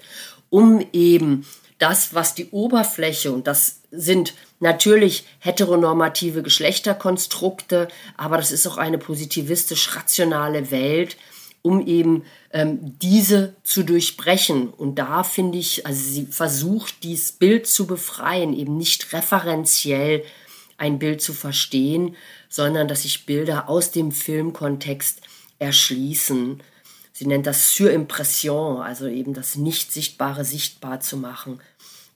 um 0.51 0.85
eben 0.93 1.47
das, 1.79 2.13
was 2.13 2.35
die 2.35 2.51
Oberfläche, 2.51 3.31
und 3.31 3.47
das 3.47 3.79
sind 3.89 4.35
natürlich 4.59 5.25
heteronormative 5.39 6.43
Geschlechterkonstrukte, 6.43 7.87
aber 8.15 8.37
das 8.37 8.51
ist 8.51 8.67
auch 8.67 8.77
eine 8.77 8.99
positivistisch 8.99 9.95
rationale 9.95 10.69
Welt, 10.69 11.17
um 11.61 11.85
eben 11.85 12.23
ähm, 12.51 12.97
diese 12.99 13.55
zu 13.63 13.83
durchbrechen. 13.83 14.69
Und 14.69 14.95
da 14.95 15.23
finde 15.23 15.57
ich, 15.57 15.85
also 15.85 16.01
sie 16.01 16.25
versucht, 16.25 17.03
dieses 17.03 17.31
Bild 17.31 17.67
zu 17.67 17.87
befreien, 17.87 18.53
eben 18.53 18.77
nicht 18.77 19.13
referenziell 19.13 20.23
ein 20.77 20.97
Bild 20.97 21.21
zu 21.21 21.33
verstehen, 21.33 22.15
sondern 22.49 22.87
dass 22.87 23.03
sich 23.03 23.25
Bilder 23.25 23.69
aus 23.69 23.91
dem 23.91 24.11
Filmkontext 24.11 25.21
erschließen. 25.59 26.61
Sie 27.13 27.27
nennt 27.27 27.45
das 27.45 27.75
Surimpression, 27.75 28.81
also 28.81 29.07
eben 29.07 29.35
das 29.35 29.55
Nicht-Sichtbare 29.55 30.43
sichtbar 30.43 31.01
zu 31.01 31.17
machen. 31.17 31.59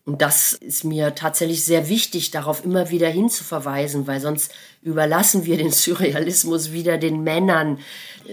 Und 0.05 0.21
das 0.21 0.53
ist 0.53 0.83
mir 0.83 1.15
tatsächlich 1.15 1.65
sehr 1.65 1.89
wichtig, 1.89 2.29
darauf 2.29 2.63
immer 2.63 2.91
wieder 2.91 3.09
hinzuverweisen, 3.09 4.05
weil 4.05 4.21
sonst 4.21 4.53
überlassen 4.83 5.45
wir 5.45 5.57
den 5.57 5.71
Surrealismus 5.71 6.71
wieder 6.71 6.99
den 6.99 7.23
Männern, 7.23 7.79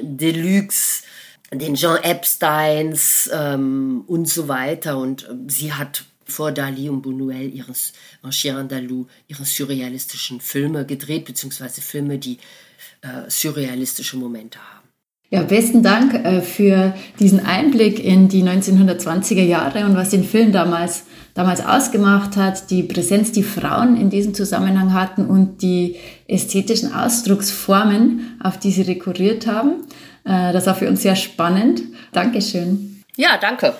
Deluxe, 0.00 1.02
den 1.50 1.74
Jean 1.74 2.02
Epsteins 2.02 3.30
ähm, 3.32 4.04
und 4.06 4.28
so 4.28 4.48
weiter. 4.48 4.98
Und 4.98 5.24
äh, 5.24 5.34
sie 5.48 5.72
hat 5.72 6.04
vor 6.24 6.52
Dali 6.52 6.88
und 6.88 7.04
Buñuel 7.04 7.50
ihres 7.50 7.92
en 8.22 8.30
Chien 8.30 8.56
Andalou 8.56 9.06
ihre 9.28 9.44
surrealistischen 9.44 10.40
Filme 10.40 10.86
gedreht, 10.86 11.24
beziehungsweise 11.24 11.80
Filme, 11.80 12.18
die 12.18 12.38
äh, 13.00 13.28
surrealistische 13.28 14.16
Momente 14.16 14.58
haben. 14.58 14.88
Ja, 15.30 15.42
besten 15.42 15.82
Dank 15.82 16.14
äh, 16.14 16.42
für 16.42 16.94
diesen 17.18 17.40
Einblick 17.40 17.98
in 17.98 18.28
die 18.28 18.42
1920er 18.42 19.42
Jahre 19.42 19.86
und 19.86 19.96
was 19.96 20.10
den 20.10 20.24
Film 20.24 20.52
damals, 20.52 21.04
damals 21.34 21.64
ausgemacht 21.64 22.36
hat, 22.36 22.70
die 22.70 22.82
Präsenz, 22.82 23.32
die 23.32 23.42
Frauen 23.42 23.96
in 23.96 24.10
diesem 24.10 24.34
Zusammenhang 24.34 24.92
hatten 24.92 25.26
und 25.26 25.62
die 25.62 25.96
ästhetischen 26.28 26.92
Ausdrucksformen, 26.94 28.38
auf 28.42 28.58
die 28.58 28.70
sie 28.70 28.82
rekurriert 28.82 29.46
haben. 29.46 29.84
Äh, 30.24 30.52
das 30.52 30.66
war 30.66 30.74
für 30.74 30.88
uns 30.88 31.02
sehr 31.02 31.16
spannend. 31.16 31.82
Dankeschön. 32.12 33.02
Ja, 33.16 33.38
danke. 33.40 33.74